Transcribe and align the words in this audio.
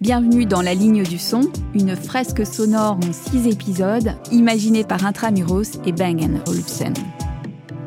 Bienvenue 0.00 0.46
dans 0.46 0.62
La 0.62 0.72
Ligne 0.72 1.02
du 1.02 1.18
Son, 1.18 1.42
une 1.74 1.94
fresque 1.94 2.46
sonore 2.46 2.98
en 3.06 3.12
six 3.12 3.46
épisodes, 3.46 4.14
imaginée 4.32 4.82
par 4.82 5.04
Intramuros 5.04 5.78
et 5.84 5.92
Bang 5.92 6.26
Olufsen. 6.48 6.94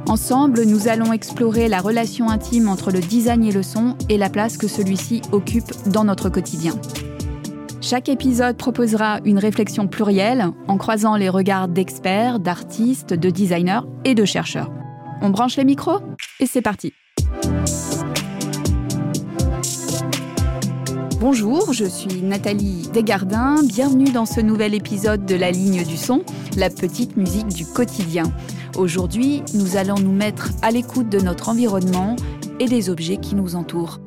Ensemble, 0.06 0.64
nous 0.66 0.88
allons 0.88 1.12
explorer 1.12 1.68
la 1.68 1.82
relation 1.82 2.30
intime 2.30 2.70
entre 2.70 2.92
le 2.92 3.00
design 3.00 3.44
et 3.44 3.52
le 3.52 3.64
son 3.64 3.98
et 4.10 4.20
la 4.20 4.30
place 4.30 4.58
que 4.58 4.68
celui-ci 4.68 5.24
occupe 5.32 5.72
dans 5.88 6.04
notre 6.04 6.30
quotidien. 6.30 6.76
Chaque 7.82 8.10
épisode 8.10 8.58
proposera 8.58 9.20
une 9.26 9.40
réflexion 9.40 9.88
plurielle 9.88 10.50
en 10.68 10.78
croisant 10.78 11.16
les 11.16 11.30
regards 11.30 11.68
d'experts, 11.68 12.40
d'artistes, 12.40 13.16
de 13.16 13.32
designers 13.32 13.88
et 14.06 14.14
de 14.14 14.24
chercheurs. 14.24 14.72
On 15.24 15.32
branche 15.32 15.58
les 15.58 15.66
micros 15.66 16.02
et 16.40 16.46
c'est 16.46 16.62
parti. 16.62 16.94
Bonjour, 21.26 21.72
je 21.72 21.86
suis 21.86 22.22
Nathalie 22.22 22.90
Desgardins. 22.94 23.64
Bienvenue 23.64 24.12
dans 24.12 24.26
ce 24.26 24.42
nouvel 24.42 24.76
épisode 24.76 25.26
de 25.26 25.36
La 25.36 25.52
ligne 25.52 25.86
du 25.86 25.96
son, 25.96 26.22
la 26.58 26.70
petite 26.70 27.16
musique 27.16 27.48
du 27.48 27.66
quotidien. 27.66 28.26
Aujourd'hui, 28.76 29.42
nous 29.54 29.78
allons 29.78 29.98
nous 29.98 30.12
mettre 30.12 30.50
à 30.62 30.70
l'écoute 30.70 31.08
de 31.08 31.20
notre 31.22 31.48
environnement 31.48 32.18
et 32.60 32.66
des 32.66 32.90
objets 32.90 33.16
qui 33.16 33.36
nous 33.36 33.56
entourent. 33.56 34.02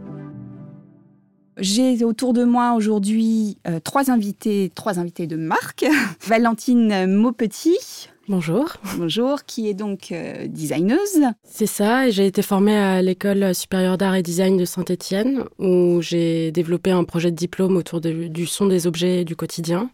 J'ai 1.56 2.04
autour 2.04 2.34
de 2.34 2.44
moi 2.44 2.74
aujourd'hui 2.74 3.56
euh, 3.66 3.80
trois 3.80 4.10
invités, 4.10 4.70
trois 4.74 4.98
invités 4.98 5.26
de 5.26 5.36
marque. 5.36 5.86
Valentine 6.26 7.06
Maupetit, 7.06 8.10
Bonjour. 8.28 8.72
Bonjour, 8.98 9.44
qui 9.44 9.68
est 9.68 9.74
donc 9.74 10.10
euh, 10.10 10.48
designeuse. 10.48 11.20
C'est 11.44 11.66
ça, 11.66 12.10
j'ai 12.10 12.26
été 12.26 12.42
formée 12.42 12.76
à 12.76 13.00
l'école 13.00 13.54
supérieure 13.54 13.96
d'art 13.98 14.16
et 14.16 14.22
design 14.22 14.56
de 14.56 14.64
Saint-Étienne, 14.64 15.44
où 15.60 16.02
j'ai 16.02 16.50
développé 16.50 16.90
un 16.90 17.04
projet 17.04 17.30
de 17.30 17.36
diplôme 17.36 17.76
autour 17.76 18.00
du 18.00 18.46
son 18.46 18.66
des 18.66 18.88
objets 18.88 19.24
du 19.24 19.36
quotidien. 19.36 19.90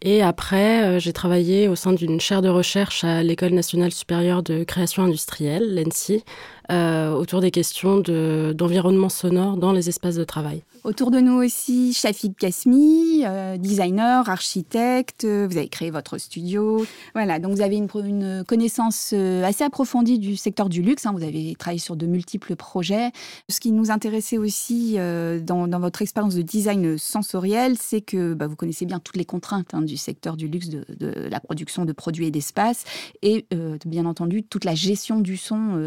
Et 0.00 0.22
après, 0.22 0.84
euh, 0.84 0.98
j'ai 1.00 1.12
travaillé 1.12 1.66
au 1.66 1.74
sein 1.74 1.92
d'une 1.92 2.20
chaire 2.20 2.40
de 2.40 2.48
recherche 2.48 3.02
à 3.02 3.24
l'école 3.24 3.52
nationale 3.52 3.90
supérieure 3.90 4.44
de 4.44 4.62
création 4.62 5.02
industrielle, 5.02 5.74
l'ENSI, 5.74 6.22
autour 6.70 7.40
des 7.40 7.50
questions 7.50 8.00
d'environnement 8.00 9.08
sonore 9.08 9.56
dans 9.56 9.72
les 9.72 9.88
espaces 9.88 10.16
de 10.16 10.24
travail. 10.24 10.62
Autour 10.84 11.12
de 11.12 11.20
nous 11.20 11.34
aussi, 11.34 11.92
Shafik 11.92 12.36
Kasmi, 12.36 13.22
euh, 13.24 13.56
designer, 13.56 14.28
architecte. 14.28 15.24
Vous 15.24 15.56
avez 15.56 15.68
créé 15.68 15.92
votre 15.92 16.18
studio. 16.18 16.84
Voilà, 17.14 17.38
donc 17.38 17.52
vous 17.52 17.60
avez 17.60 17.76
une, 17.76 18.42
connaissance 18.44 19.10
euh, 19.12 19.44
assez 19.44 19.62
approfondie 19.62 20.18
du 20.18 20.34
secteur 20.34 20.68
du 20.68 20.82
luxe. 20.82 21.06
Hein. 21.06 21.12
Vous 21.16 21.22
avez 21.22 21.54
travaillé 21.56 21.78
sur 21.78 21.94
de 21.94 22.04
multiples 22.06 22.56
projets. 22.56 23.12
Ce 23.48 23.60
qui 23.60 23.70
nous 23.70 23.92
intéressait 23.92 24.38
aussi 24.38 24.96
dans, 24.96 25.68
votre 25.78 26.02
expérience 26.02 26.34
de 26.34 26.42
design 26.42 26.98
sensoriel, 26.98 27.76
c'est 27.78 28.00
que 28.00 28.34
bah, 28.34 28.48
vous 28.48 28.56
connaissez 28.56 28.84
bien 28.84 28.98
toutes 28.98 29.16
les 29.16 29.24
contraintes 29.24 29.74
hein, 29.74 29.82
du 29.82 29.96
secteur 29.96 30.36
du 30.36 30.48
luxe, 30.48 30.68
de, 30.68 30.84
la 31.30 31.38
production 31.38 31.84
de 31.84 31.92
produits 31.92 32.26
et 32.26 32.32
d'espace, 32.32 32.82
et 33.22 33.46
bien 33.86 34.04
entendu 34.04 34.42
toute 34.42 34.64
la 34.64 34.74
gestion 34.74 35.20
du 35.20 35.36
son 35.36 35.78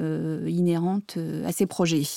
inhérente 0.65 1.15
euh, 1.17 1.45
à 1.47 1.51
ces 1.51 1.67
projets. 1.67 2.07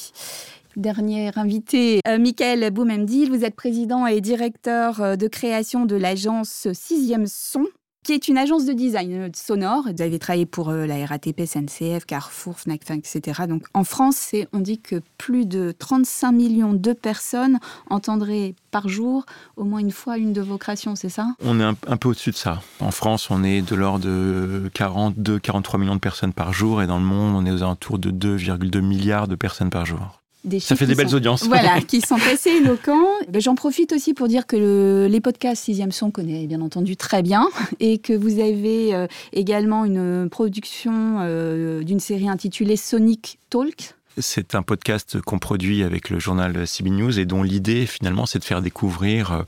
Dernier 0.76 1.30
invité, 1.36 2.00
euh, 2.06 2.18
Michael 2.18 2.70
Boumemdil, 2.70 3.28
vous 3.28 3.44
êtes 3.44 3.54
président 3.54 4.06
et 4.06 4.20
directeur 4.20 5.02
euh, 5.02 5.16
de 5.16 5.28
création 5.28 5.84
de 5.84 5.96
l'agence 5.96 6.68
Sixième 6.72 7.26
Son, 7.26 7.66
qui 8.08 8.14
est 8.14 8.28
une 8.28 8.38
agence 8.38 8.64
de 8.64 8.72
design 8.72 9.28
sonore. 9.34 9.82
Vous 9.94 10.02
avez 10.02 10.18
travaillé 10.18 10.46
pour 10.46 10.72
la 10.72 11.04
RATP, 11.04 11.44
SNCF, 11.44 12.06
Carrefour, 12.06 12.58
Fnac, 12.58 12.90
etc. 12.90 13.42
Donc 13.46 13.66
en 13.74 13.84
France, 13.84 14.34
on 14.54 14.60
dit 14.60 14.80
que 14.80 15.02
plus 15.18 15.44
de 15.44 15.74
35 15.78 16.32
millions 16.32 16.72
de 16.72 16.94
personnes 16.94 17.58
entendraient 17.90 18.54
par 18.70 18.88
jour 18.88 19.26
au 19.56 19.64
moins 19.64 19.80
une 19.80 19.90
fois 19.90 20.16
une 20.16 20.32
de 20.32 20.40
vos 20.40 20.56
créations, 20.56 20.96
c'est 20.96 21.10
ça? 21.10 21.26
On 21.44 21.60
est 21.60 21.64
un, 21.64 21.74
peu 21.74 22.08
au-dessus 22.08 22.30
de 22.30 22.36
ça. 22.36 22.62
En 22.80 22.92
France, 22.92 23.30
on 23.30 23.44
est 23.44 23.60
de 23.60 23.74
l'ordre 23.74 24.06
de 24.06 24.70
42-43 24.74 25.78
millions 25.78 25.94
de 25.94 26.00
personnes 26.00 26.32
par 26.32 26.54
jour 26.54 26.80
et 26.80 26.86
dans 26.86 26.98
le 26.98 27.04
monde, 27.04 27.34
on 27.36 27.44
est 27.44 27.52
aux 27.52 27.62
alentours 27.62 27.98
de 27.98 28.10
2,2 28.10 28.80
milliards 28.80 29.28
de 29.28 29.34
personnes 29.34 29.68
par 29.68 29.84
jour. 29.84 30.22
Ça 30.60 30.76
fait 30.76 30.86
des 30.86 30.94
belles 30.94 31.14
audiences. 31.14 31.44
Voilà, 31.44 31.80
qui 31.86 32.00
sont 32.00 32.18
assez 32.32 32.50
éloquents. 32.50 33.06
Ben, 33.28 33.40
j'en 33.40 33.54
profite 33.54 33.92
aussi 33.92 34.14
pour 34.14 34.28
dire 34.28 34.46
que 34.46 35.06
les 35.10 35.20
podcasts 35.20 35.64
Sixième 35.64 35.92
Son 35.92 36.10
connaît 36.10 36.46
bien 36.46 36.60
entendu 36.60 36.96
très 36.96 37.22
bien 37.22 37.48
et 37.80 37.98
que 37.98 38.12
vous 38.12 38.40
avez 38.40 38.94
euh, 38.94 39.06
également 39.32 39.84
une 39.84 40.28
production 40.30 41.18
euh, 41.20 41.82
d'une 41.82 42.00
série 42.00 42.28
intitulée 42.28 42.76
Sonic 42.76 43.38
Talk 43.50 43.94
c'est 44.20 44.56
un 44.56 44.62
podcast 44.62 45.20
qu'on 45.20 45.38
produit 45.38 45.84
avec 45.84 46.10
le 46.10 46.18
journal 46.18 46.66
CB 46.66 46.90
News 46.90 47.20
et 47.20 47.24
dont 47.24 47.44
l'idée 47.44 47.86
finalement 47.86 48.26
c'est 48.26 48.40
de 48.40 48.44
faire 48.44 48.62
découvrir 48.62 49.30
euh, 49.30 49.42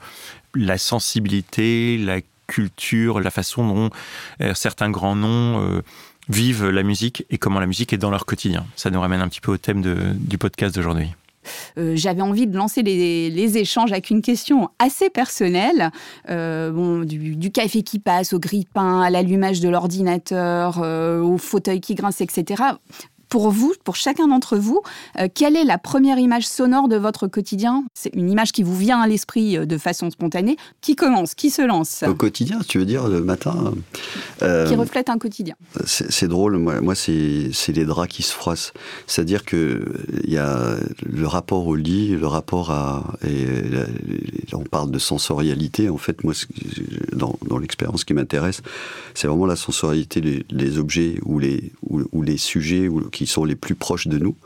la 0.55 0.79
sensibilité, 0.79 1.99
la 1.99 2.21
culture, 2.47 3.19
la 3.19 3.33
façon 3.33 3.67
dont 3.67 3.91
certains 4.55 4.91
grands 4.91 5.17
noms 5.17 5.61
euh, 5.61 5.83
vivent 6.31 6.69
la 6.69 6.83
musique 6.83 7.25
et 7.31 7.39
comment 7.39 7.61
la 7.61 7.67
musique 7.67 7.93
est 7.93 7.99
dans 7.99 8.11
leur 8.11 8.27
quotidien. 8.27 8.67
Ça 8.77 8.91
nous 8.91 9.01
ramène 9.01 9.21
un 9.21 9.29
petit 9.29 9.41
peu 9.41 9.53
au 9.53 9.57
thème 9.57 9.83
du 10.15 10.39
podcast 10.39 10.75
d'aujourd'hui. 10.75 11.09
J'avais 11.77 12.21
envie 12.21 12.47
de 12.47 12.57
lancer 12.57 12.83
les, 12.83 13.59
échanges 13.59 13.93
avec 13.93 14.11
une 14.11 14.21
question 14.21 14.69
assez 14.79 15.11
personnelle, 15.11 15.91
bon, 16.29 17.01
du, 17.05 17.51
café 17.51 17.83
qui 17.83 17.99
passe, 17.99 18.33
au 18.33 18.39
grille-pain, 18.39 19.01
à 19.01 19.11
l'allumage 19.11 19.61
de 19.61 19.69
l'ordinateur, 19.69 20.79
au 20.79 21.39
fauteuil 21.39 21.81
qui 21.81 21.95
grince, 21.95 22.21
etc 22.21 22.63
pour 23.31 23.51
vous, 23.51 23.73
pour 23.85 23.97
chacun 23.97 24.29
d'entre 24.29 24.59
vous, 24.59 24.83
euh, 25.19 25.29
quelle 25.33 25.57
est 25.57 25.65
la 25.65 25.79
première 25.79 26.19
image 26.19 26.47
sonore 26.47 26.89
de 26.89 26.97
votre 26.97 27.29
quotidien? 27.29 27.85
C'est 27.95 28.15
une 28.15 28.29
image 28.29 28.53
qui 28.53 28.63
vous 28.63 28.77
vient 28.77 29.01
à 29.01 29.07
l'esprit 29.07 29.57
euh, 29.57 29.65
de 29.65 29.79
façon 29.79 30.11
spontanée. 30.11 30.57
Qui 30.81 30.97
commence? 30.97 31.35
Qui 31.35 31.51
se 31.51 31.63
lance? 31.63 32.05
Au 32.07 32.15
quotidien, 32.15 32.59
tu 32.69 32.79
veux 32.79 32.85
dire, 32.85 33.09
le 33.09 33.23
matin? 33.23 33.73
Euh, 34.43 34.69
Qui 34.69 34.75
reflète 34.75 35.09
un 35.09 35.19
quotidien. 35.19 35.55
C'est 35.87 36.29
drôle, 36.29 36.59
moi, 36.59 36.81
moi 36.81 36.95
c'est 36.95 37.53
les 37.69 37.85
draps 37.85 38.13
qui 38.13 38.23
se 38.23 38.33
froissent. 38.33 38.73
C'est-à-dire 39.07 39.45
qu'il 39.45 39.81
y 40.25 40.37
a 40.37 40.77
le 41.07 41.27
rapport 41.27 41.67
au 41.67 41.77
lit, 41.77 42.09
le 42.09 42.27
rapport 42.27 42.71
à... 42.73 43.15
Et 43.27 44.55
on 44.55 44.65
parle 44.65 44.91
de 44.91 44.99
sensorialité, 44.99 45.89
en 45.89 45.99
fait, 45.99 46.25
moi, 46.25 46.35
dans, 47.13 47.39
dans 47.49 47.59
l'expérience 47.59 48.05
qui 48.05 48.15
m'intéresse, 48.15 48.63
c'est 49.15 49.29
vraiment 49.29 49.47
la 49.47 49.57
sensorialité, 49.57 50.45
les 50.51 50.79
objets 50.79 51.19
ou 51.25 51.39
les, 51.39 51.73
ou, 51.89 52.23
les 52.23 52.37
sujets 52.37 52.89
ou, 52.89 53.09
qui 53.11 53.20
sont 53.27 53.45
les 53.45 53.57
plus 53.57 53.75
proches 53.75 54.09
de 54.09 54.19
nous, 54.19 54.37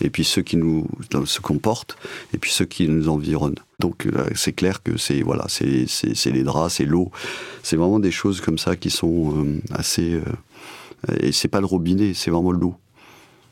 et 0.00 0.10
puis 0.10 0.24
ceux 0.24 0.42
qui 0.42 0.56
nous 0.56 0.86
se 1.24 1.40
comportent, 1.40 1.96
et 2.34 2.38
puis 2.38 2.50
ceux 2.50 2.64
qui 2.64 2.88
nous 2.88 3.08
environnent. 3.08 3.58
Donc 3.78 4.06
euh, 4.06 4.28
c'est 4.34 4.52
clair 4.52 4.82
que 4.82 4.96
c'est 4.96 5.22
voilà, 5.22 5.46
c'est 5.48 5.86
les 6.26 6.42
draps, 6.44 6.74
c'est 6.74 6.84
l'eau, 6.84 7.10
c'est 7.62 7.76
vraiment 7.76 7.98
des 7.98 8.10
choses 8.10 8.40
comme 8.40 8.58
ça 8.58 8.76
qui 8.76 8.90
sont 8.90 9.44
euh, 9.44 9.60
assez. 9.70 10.14
Euh, 10.14 10.22
et 11.20 11.32
c'est 11.32 11.48
pas 11.48 11.60
le 11.60 11.66
robinet, 11.66 12.14
c'est 12.14 12.30
vraiment 12.30 12.52
l'eau. 12.52 12.74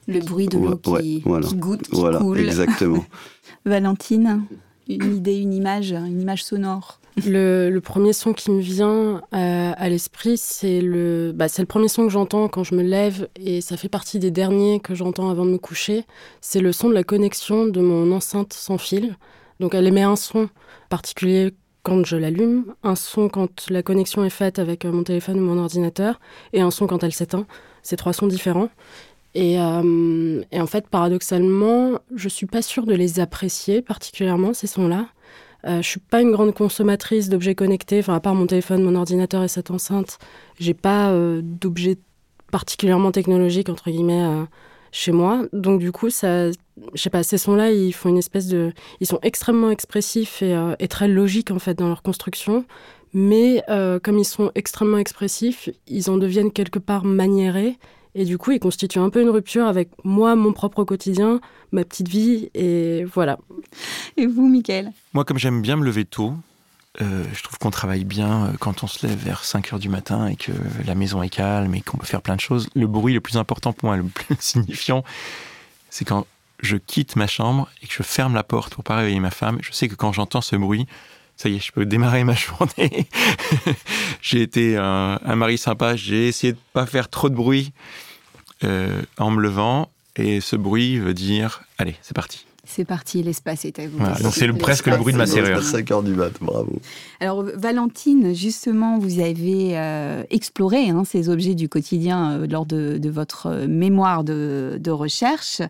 Le 0.06 0.20
bruit 0.20 0.46
de 0.46 0.58
l'eau 0.58 0.76
qui, 0.76 1.22
qui, 1.22 1.56
goûte, 1.56 1.82
qui 1.82 1.96
voilà, 1.96 2.20
Exactement. 2.36 3.04
Valentine, 3.64 4.44
une 4.88 5.16
idée, 5.16 5.36
une 5.36 5.54
image, 5.54 5.92
une 5.92 6.20
image 6.20 6.44
sonore. 6.44 7.00
Le, 7.26 7.78
premier 7.80 8.12
son 8.12 8.32
qui 8.32 8.50
me 8.50 8.60
vient 8.60 9.20
euh, 9.34 9.72
à 9.76 9.88
l'esprit, 9.88 10.38
c'est 10.38 10.80
le, 10.80 11.32
bah, 11.34 11.48
c'est 11.48 11.62
le 11.62 11.66
premier 11.66 11.88
son 11.88 12.06
que 12.06 12.12
j'entends 12.12 12.48
quand 12.48 12.64
je 12.64 12.74
me 12.74 12.82
lève 12.82 13.28
et 13.36 13.60
ça 13.60 13.76
fait 13.76 13.88
partie 13.88 14.18
des 14.18 14.30
derniers 14.30 14.80
que 14.80 14.94
j'entends 14.94 15.28
avant 15.28 15.44
de 15.44 15.50
me 15.50 15.58
coucher. 15.58 16.04
C'est 16.40 16.60
le 16.60 16.72
son 16.72 16.88
de 16.88 16.94
la 16.94 17.04
connexion 17.04 17.66
de 17.66 17.80
mon 17.80 18.12
enceinte 18.12 18.52
sans 18.52 18.78
fil. 18.78 19.16
Donc 19.58 19.74
elle 19.74 19.86
émet 19.86 20.02
un 20.02 20.16
son 20.16 20.48
particulier 20.88 21.52
quand 21.82 22.04
je 22.04 22.16
l'allume, 22.16 22.74
un 22.82 22.94
son 22.94 23.28
quand 23.28 23.68
la 23.70 23.82
connexion 23.82 24.24
est 24.24 24.30
faite 24.30 24.58
avec 24.58 24.84
euh, 24.84 24.92
mon 24.92 25.02
téléphone 25.02 25.38
ou 25.40 25.44
mon 25.44 25.58
ordinateur, 25.58 26.20
et 26.52 26.60
un 26.60 26.70
son 26.70 26.86
quand 26.86 27.02
elle 27.02 27.12
s'éteint. 27.12 27.46
C'est 27.82 27.96
trois 27.96 28.12
sons 28.12 28.26
différents. 28.26 28.68
Et, 29.34 29.60
euh, 29.60 30.42
et, 30.50 30.60
en 30.60 30.66
fait, 30.66 30.88
paradoxalement, 30.88 32.00
je 32.14 32.28
suis 32.28 32.46
pas 32.46 32.62
sûre 32.62 32.86
de 32.86 32.94
les 32.94 33.20
apprécier 33.20 33.82
particulièrement, 33.82 34.54
ces 34.54 34.66
sons-là. 34.66 35.06
Euh, 35.66 35.82
je 35.82 35.88
suis 35.88 36.00
pas 36.00 36.22
une 36.22 36.32
grande 36.32 36.54
consommatrice 36.54 37.28
d'objets 37.28 37.54
connectés. 37.54 37.98
Enfin, 38.00 38.14
à 38.14 38.20
part 38.20 38.34
mon 38.34 38.46
téléphone, 38.46 38.82
mon 38.82 38.94
ordinateur 38.94 39.42
et 39.42 39.48
cette 39.48 39.70
enceinte, 39.70 40.18
j'ai 40.58 40.74
pas 40.74 41.10
euh, 41.10 41.40
d'objets 41.42 41.98
particulièrement 42.50 43.12
technologiques 43.12 43.68
entre 43.68 43.90
guillemets 43.90 44.24
euh, 44.24 44.44
chez 44.90 45.12
moi. 45.12 45.42
Donc 45.52 45.80
du 45.80 45.92
coup, 45.92 46.10
ça, 46.10 46.50
je 46.50 46.56
sais 46.94 47.10
pas, 47.10 47.22
ces 47.22 47.38
sons-là, 47.38 47.70
ils 47.70 47.92
font 47.92 48.08
une 48.08 48.18
espèce 48.18 48.48
de, 48.48 48.72
ils 49.00 49.06
sont 49.06 49.20
extrêmement 49.22 49.70
expressifs 49.70 50.42
et, 50.42 50.58
et 50.78 50.88
très 50.88 51.08
logiques 51.08 51.50
en 51.50 51.58
fait 51.58 51.74
dans 51.74 51.88
leur 51.88 52.02
construction. 52.02 52.64
Mais 53.12 53.62
comme 54.02 54.18
ils 54.18 54.24
sont 54.24 54.52
extrêmement 54.54 54.98
expressifs, 54.98 55.68
ils 55.88 56.10
en 56.10 56.16
deviennent 56.16 56.52
quelque 56.52 56.78
part 56.78 57.04
maniérés 57.04 57.76
et 58.14 58.24
du 58.24 58.38
coup, 58.38 58.50
il 58.52 58.60
constitue 58.60 58.98
un 58.98 59.10
peu 59.10 59.22
une 59.22 59.30
rupture 59.30 59.66
avec 59.66 59.90
moi, 60.04 60.36
mon 60.36 60.52
propre 60.52 60.84
quotidien, 60.84 61.40
ma 61.72 61.84
petite 61.84 62.08
vie, 62.08 62.50
et 62.54 63.04
voilà. 63.04 63.38
Et 64.16 64.26
vous, 64.26 64.48
Mickaël? 64.48 64.92
Moi, 65.12 65.24
comme 65.24 65.38
j'aime 65.38 65.62
bien 65.62 65.76
me 65.76 65.84
lever 65.84 66.04
tôt, 66.04 66.34
euh, 67.00 67.24
je 67.32 67.42
trouve 67.42 67.58
qu'on 67.58 67.70
travaille 67.70 68.04
bien 68.04 68.46
euh, 68.46 68.52
quand 68.58 68.82
on 68.82 68.88
se 68.88 69.06
lève 69.06 69.18
vers 69.18 69.44
5 69.44 69.72
heures 69.72 69.78
du 69.78 69.88
matin 69.88 70.26
et 70.26 70.34
que 70.34 70.50
la 70.84 70.96
maison 70.96 71.22
est 71.22 71.28
calme 71.28 71.72
et 71.74 71.82
qu'on 71.82 71.98
peut 71.98 72.06
faire 72.06 72.20
plein 72.20 72.34
de 72.34 72.40
choses. 72.40 72.68
Le 72.74 72.88
bruit 72.88 73.14
le 73.14 73.20
plus 73.20 73.36
important 73.36 73.72
pour 73.72 73.86
moi, 73.86 73.96
le 73.96 74.04
plus 74.04 74.26
signifiant, 74.40 75.04
c'est 75.88 76.04
quand 76.04 76.26
je 76.58 76.76
quitte 76.76 77.14
ma 77.16 77.28
chambre 77.28 77.68
et 77.82 77.86
que 77.86 77.92
je 77.94 78.02
ferme 78.02 78.34
la 78.34 78.42
porte 78.42 78.74
pour 78.74 78.82
pas 78.82 78.96
réveiller 78.96 79.20
ma 79.20 79.30
femme. 79.30 79.58
Je 79.62 79.72
sais 79.72 79.88
que 79.88 79.94
quand 79.94 80.12
j'entends 80.12 80.40
ce 80.40 80.56
bruit, 80.56 80.86
ça 81.40 81.48
y 81.48 81.56
est, 81.56 81.58
je 81.58 81.72
peux 81.72 81.86
démarrer 81.86 82.22
ma 82.22 82.34
journée. 82.34 83.08
j'ai 84.20 84.42
été 84.42 84.76
un, 84.76 85.18
mari 85.36 85.56
sympa, 85.56 85.96
j'ai 85.96 86.28
essayé 86.28 86.52
de 86.52 86.58
pas 86.74 86.84
faire 86.84 87.08
trop 87.08 87.30
de 87.30 87.34
bruit 87.34 87.72
euh, 88.62 89.00
en 89.16 89.30
me 89.30 89.40
levant, 89.40 89.88
et 90.16 90.42
ce 90.42 90.56
bruit 90.56 90.98
veut 90.98 91.14
dire, 91.14 91.62
allez, 91.78 91.96
c'est 92.02 92.14
parti. 92.14 92.44
C'est 92.72 92.84
parti, 92.84 93.20
l'espace 93.22 93.64
est 93.64 93.80
à 93.80 93.88
vous. 93.88 93.98
donc 94.22 94.32
c'est 94.32 94.46
presque 94.52 94.86
le 94.86 94.96
bruit 94.96 95.12
de 95.12 95.18
ma 95.18 95.26
serrure. 95.26 95.60
5 95.60 95.90
heures 95.90 96.02
du 96.04 96.12
mat, 96.12 96.32
bravo. 96.40 96.78
Alors 97.18 97.42
Valentine, 97.42 98.32
justement, 98.32 98.98
vous 98.98 99.18
avez 99.18 99.76
euh, 99.76 100.22
exploré 100.30 100.88
hein, 100.88 101.02
ces 101.04 101.28
objets 101.28 101.56
du 101.56 101.68
quotidien 101.68 102.32
euh, 102.32 102.46
lors 102.46 102.66
de, 102.66 103.00
votre 103.10 103.46
euh, 103.46 103.66
mémoire 103.66 104.22
de, 104.22 104.78
de 104.80 104.90
recherche. 104.92 105.62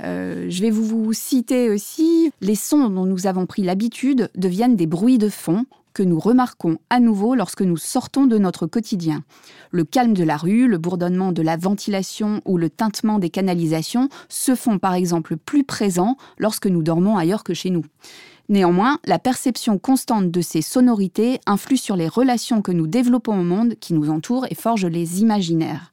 je 0.00 0.60
vais 0.60 0.70
vous, 0.70 0.84
vous 0.84 1.12
citer 1.12 1.70
aussi, 1.70 2.32
les 2.40 2.56
sons 2.56 2.90
dont 2.90 3.06
nous 3.06 3.28
avons 3.28 3.46
pris 3.46 3.62
l'habitude 3.62 4.28
deviennent 4.34 4.74
des 4.74 4.86
bruits 4.86 5.18
de 5.18 5.28
fond 5.28 5.64
nous 6.02 6.18
remarquons 6.18 6.78
à 6.90 7.00
nouveau 7.00 7.34
lorsque 7.34 7.62
nous 7.62 7.76
sortons 7.76 8.26
de 8.26 8.38
notre 8.38 8.66
quotidien. 8.66 9.24
Le 9.70 9.84
calme 9.84 10.14
de 10.14 10.24
la 10.24 10.36
rue, 10.36 10.68
le 10.68 10.78
bourdonnement 10.78 11.32
de 11.32 11.42
la 11.42 11.56
ventilation 11.56 12.40
ou 12.44 12.56
le 12.56 12.70
tintement 12.70 13.18
des 13.18 13.30
canalisations 13.30 14.08
se 14.28 14.54
font 14.54 14.78
par 14.78 14.94
exemple 14.94 15.36
plus 15.36 15.64
présents 15.64 16.16
lorsque 16.38 16.66
nous 16.66 16.82
dormons 16.82 17.16
ailleurs 17.16 17.44
que 17.44 17.54
chez 17.54 17.70
nous. 17.70 17.84
Néanmoins, 18.48 18.98
la 19.04 19.18
perception 19.18 19.78
constante 19.78 20.30
de 20.30 20.40
ces 20.40 20.62
sonorités 20.62 21.38
influe 21.44 21.76
sur 21.76 21.96
les 21.96 22.08
relations 22.08 22.62
que 22.62 22.72
nous 22.72 22.86
développons 22.86 23.38
au 23.38 23.44
monde 23.44 23.74
qui 23.78 23.92
nous 23.92 24.08
entoure 24.08 24.46
et 24.50 24.54
forge 24.54 24.86
les 24.86 25.20
imaginaires. 25.20 25.92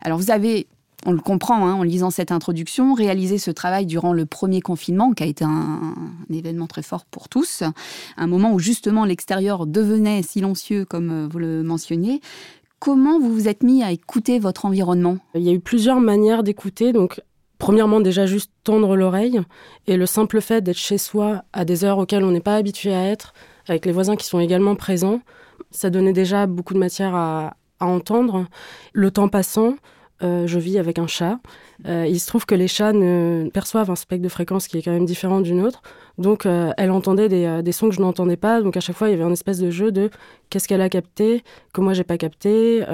Alors 0.00 0.18
vous 0.18 0.32
avez 0.32 0.66
on 1.04 1.12
le 1.12 1.20
comprend 1.20 1.66
hein, 1.66 1.74
en 1.74 1.82
lisant 1.82 2.10
cette 2.10 2.32
introduction, 2.32 2.94
réaliser 2.94 3.38
ce 3.38 3.50
travail 3.50 3.86
durant 3.86 4.12
le 4.12 4.26
premier 4.26 4.60
confinement, 4.60 5.12
qui 5.12 5.22
a 5.22 5.26
été 5.26 5.44
un, 5.44 5.94
événement 6.30 6.66
très 6.66 6.82
fort 6.82 7.04
pour 7.04 7.28
tous, 7.28 7.62
un 8.16 8.26
moment 8.26 8.52
où 8.52 8.58
justement 8.58 9.04
l'extérieur 9.04 9.66
devenait 9.66 10.22
silencieux, 10.22 10.84
comme 10.84 11.10
euh, 11.10 11.28
vous 11.30 11.38
le 11.38 11.62
mentionniez. 11.62 12.20
Comment 12.78 13.20
vous 13.20 13.32
vous 13.32 13.48
êtes 13.48 13.62
mis 13.62 13.82
à 13.82 13.92
écouter 13.92 14.38
votre 14.38 14.64
environnement? 14.64 15.18
Il 15.34 15.42
y 15.42 15.50
a 15.50 15.52
eu 15.52 15.60
plusieurs 15.60 16.00
manières 16.00 16.42
d'écouter. 16.42 16.92
Donc, 16.92 17.20
premièrement, 17.58 18.00
déjà 18.00 18.26
juste 18.26 18.50
tendre 18.64 18.96
l'oreille 18.96 19.40
et 19.86 19.96
le 19.96 20.06
simple 20.06 20.40
fait 20.40 20.62
d'être 20.62 20.78
chez 20.78 20.98
soi 20.98 21.44
à 21.52 21.64
des 21.64 21.84
heures 21.84 21.98
auxquelles 21.98 22.24
on 22.24 22.32
n'est 22.32 22.40
pas 22.40 22.56
habitué 22.56 22.92
à 22.92 23.04
être, 23.04 23.34
avec 23.68 23.86
les 23.86 23.92
voisins 23.92 24.16
qui 24.16 24.26
sont 24.26 24.40
également 24.40 24.74
présents, 24.74 25.20
ça 25.70 25.90
donnait 25.90 26.12
déjà 26.12 26.46
beaucoup 26.46 26.74
de 26.74 26.80
matière 26.80 27.14
à 27.14 27.54
entendre. 27.78 28.46
Le 28.92 29.12
temps 29.12 29.28
passant, 29.28 29.74
euh, 30.22 30.46
je 30.46 30.58
vis 30.58 30.78
avec 30.78 30.98
un 30.98 31.06
chat. 31.06 31.38
Euh, 31.86 32.06
il 32.08 32.20
se 32.20 32.26
trouve 32.26 32.46
que 32.46 32.54
les 32.54 32.68
chats 32.68 32.92
perçoivent 33.52 33.90
un 33.90 33.96
spectre 33.96 34.22
de 34.22 34.28
fréquence 34.28 34.68
qui 34.68 34.78
est 34.78 34.82
quand 34.82 34.92
même 34.92 35.04
différent 35.04 35.40
d'une 35.40 35.62
autre. 35.62 35.82
Donc, 36.18 36.46
euh, 36.46 36.72
elle 36.76 36.90
entendait 36.90 37.28
des, 37.28 37.72
sons 37.72 37.88
que 37.88 37.94
je 37.94 38.00
n'entendais 38.00 38.36
pas. 38.36 38.62
Donc, 38.62 38.76
à 38.76 38.80
chaque 38.80 38.96
fois, 38.96 39.08
il 39.08 39.12
y 39.12 39.14
avait 39.14 39.24
un 39.24 39.32
espèce 39.32 39.58
de 39.58 39.70
jeu 39.70 39.90
de 39.90 40.10
qu'est-ce 40.50 40.68
qu'elle 40.68 40.82
a 40.82 40.88
capté, 40.88 41.42
que 41.72 41.80
moi, 41.80 41.92
j'ai 41.94 42.04
pas 42.04 42.18
capté. 42.18 42.84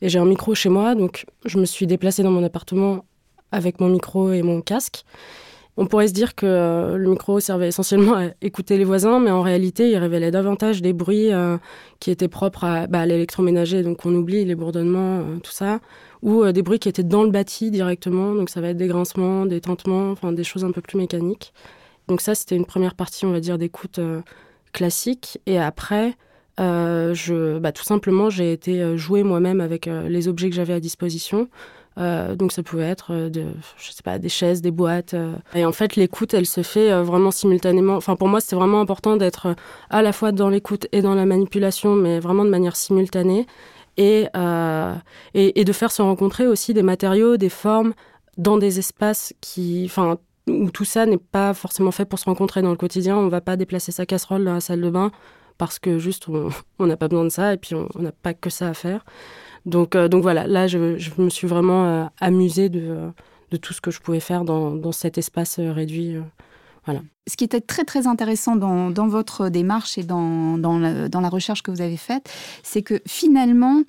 et 0.00 0.08
j'ai 0.08 0.18
un 0.18 0.26
micro 0.26 0.54
chez 0.54 0.68
moi. 0.68 0.94
Donc, 0.94 1.26
je 1.44 1.58
me 1.58 1.64
suis 1.64 1.86
déplacée 1.86 2.22
dans 2.22 2.30
mon 2.30 2.44
appartement 2.44 3.04
avec 3.50 3.80
mon 3.80 3.88
micro 3.88 4.32
et 4.32 4.42
mon 4.42 4.60
casque. 4.60 5.04
On 5.76 5.86
pourrait 5.86 6.06
se 6.08 6.12
dire 6.12 6.36
que 6.36 6.94
le 6.96 7.10
micro 7.10 7.40
servait 7.40 7.68
essentiellement 7.68 8.14
à 8.14 8.26
écouter 8.42 8.78
les 8.78 8.84
voisins, 8.84 9.18
mais 9.18 9.32
en 9.32 9.42
réalité, 9.42 9.90
il 9.90 9.96
révélait 9.96 10.30
davantage 10.30 10.82
des 10.82 10.92
bruits 10.92 11.30
qui 11.98 12.12
étaient 12.12 12.28
propres 12.28 12.62
à, 12.62 12.86
bah, 12.86 13.06
l'électroménager, 13.06 13.82
donc 13.82 14.06
on 14.06 14.14
oublie 14.14 14.44
les 14.44 14.54
bourdonnements, 14.54 15.24
tout 15.42 15.50
ça, 15.50 15.80
ou 16.24 16.42
euh, 16.42 16.52
des 16.52 16.62
bruits 16.62 16.80
qui 16.80 16.88
étaient 16.88 17.04
dans 17.04 17.22
le 17.22 17.30
bâti 17.30 17.70
directement. 17.70 18.34
Donc 18.34 18.50
ça 18.50 18.60
va 18.60 18.70
être 18.70 18.76
des 18.76 18.88
grincements, 18.88 19.46
des 19.46 19.60
tintements, 19.60 20.10
enfin 20.10 20.32
des 20.32 20.42
choses 20.42 20.64
un 20.64 20.72
peu 20.72 20.80
plus 20.80 20.98
mécaniques. 20.98 21.52
Donc 22.08 22.20
ça, 22.20 22.34
c'était 22.34 22.56
une 22.56 22.64
première 22.64 22.94
partie, 22.94 23.26
on 23.26 23.30
va 23.30 23.40
dire, 23.40 23.58
d'écoute 23.58 23.98
euh, 23.98 24.22
classique. 24.72 25.38
Et 25.46 25.58
après, 25.58 26.14
euh, 26.58 27.14
je, 27.14 27.58
bah, 27.58 27.72
tout 27.72 27.84
simplement, 27.84 28.30
j'ai 28.30 28.52
été 28.52 28.96
jouer 28.96 29.22
moi-même 29.22 29.60
avec 29.60 29.86
les 29.86 30.28
objets 30.28 30.48
que 30.50 30.56
j'avais 30.56 30.74
à 30.74 30.80
disposition. 30.80 31.48
Donc 31.96 32.52
ça 32.52 32.62
pouvait 32.62 32.88
être 32.88 33.28
de, 33.28 33.46
je 33.76 33.90
sais 33.92 34.02
pas, 34.02 34.18
des 34.18 34.28
chaises, 34.28 34.60
des 34.62 34.70
boîtes. 34.70 35.14
Et 35.54 35.64
en 35.64 35.72
fait, 35.72 35.96
l'écoute, 35.96 36.34
elle 36.34 36.46
se 36.46 36.62
fait 36.62 36.90
vraiment 37.02 37.30
simultanément. 37.30 37.96
Enfin, 37.96 38.16
pour 38.16 38.28
moi, 38.28 38.40
c'était 38.40 38.56
vraiment 38.56 38.80
important 38.80 39.16
d'être 39.16 39.54
à 39.90 40.02
la 40.02 40.12
fois 40.12 40.32
dans 40.32 40.48
l'écoute 40.48 40.86
et 40.92 41.02
dans 41.02 41.14
la 41.14 41.24
manipulation, 41.24 41.94
mais 41.94 42.18
vraiment 42.18 42.44
de 42.44 42.50
manière 42.50 42.76
simultanée. 42.76 43.46
Euh, 44.00 44.94
et, 45.34 45.60
et, 45.60 45.64
de 45.64 45.72
faire 45.72 45.92
se 45.92 46.02
rencontrer 46.02 46.46
aussi 46.46 46.74
des 46.74 46.82
matériaux, 46.82 47.36
des 47.36 47.48
formes 47.48 47.94
dans 48.36 48.58
des 48.58 48.78
espaces 48.80 49.32
qui, 49.40 49.84
enfin, 49.86 50.18
où 50.48 50.70
tout 50.70 50.84
ça 50.84 51.06
n'est 51.06 51.18
pas 51.18 51.54
forcément 51.54 51.92
fait 51.92 52.04
pour 52.04 52.18
se 52.18 52.24
rencontrer 52.24 52.62
dans 52.62 52.70
le 52.70 52.76
quotidien. 52.76 53.16
On 53.16 53.22
ne 53.26 53.30
va 53.30 53.40
pas 53.40 53.56
déplacer 53.56 53.92
sa 53.92 54.04
casserole 54.04 54.44
dans 54.44 54.54
la 54.54 54.60
salle 54.60 54.80
de 54.80 54.90
bain 54.90 55.12
parce 55.58 55.78
que 55.78 55.98
juste 55.98 56.26
on 56.78 56.86
n'a 56.86 56.96
pas 56.96 57.08
besoin 57.08 57.24
de 57.24 57.30
ça 57.30 57.54
et 57.54 57.56
puis 57.56 57.74
on 57.74 58.02
n'a 58.02 58.12
pas 58.12 58.34
que 58.34 58.50
ça 58.50 58.68
à 58.68 58.74
faire. 58.74 59.04
Donc, 59.66 59.96
euh, 59.96 60.08
donc 60.08 60.22
voilà, 60.22 60.46
là 60.46 60.66
je, 60.66 60.78
me 61.18 61.30
suis 61.30 61.46
vraiment 61.46 61.86
euh, 61.86 62.04
amusée 62.20 62.68
de, 62.68 63.10
tout 63.62 63.72
ce 63.72 63.80
que 63.80 63.90
je 63.90 64.00
pouvais 64.00 64.20
faire 64.20 64.44
dans, 64.44 64.92
cet 64.92 65.16
espace 65.16 65.60
réduit. 65.60 66.16
Ce 67.26 67.36
qui 67.36 67.44
était 67.44 67.60
très 67.60 67.84
très 67.84 68.06
intéressant 68.06 68.56
dans, 68.56 69.08
votre 69.08 69.48
démarche 69.48 69.96
et 69.96 70.02
dans, 70.02 70.58
la, 70.58 71.28
recherche 71.28 71.62
que 71.62 71.70
vous 71.70 71.80
avez 71.80 71.96
faite, 71.96 72.30
c'est 72.62 72.82
que 72.82 73.00
finalement, 73.06 73.82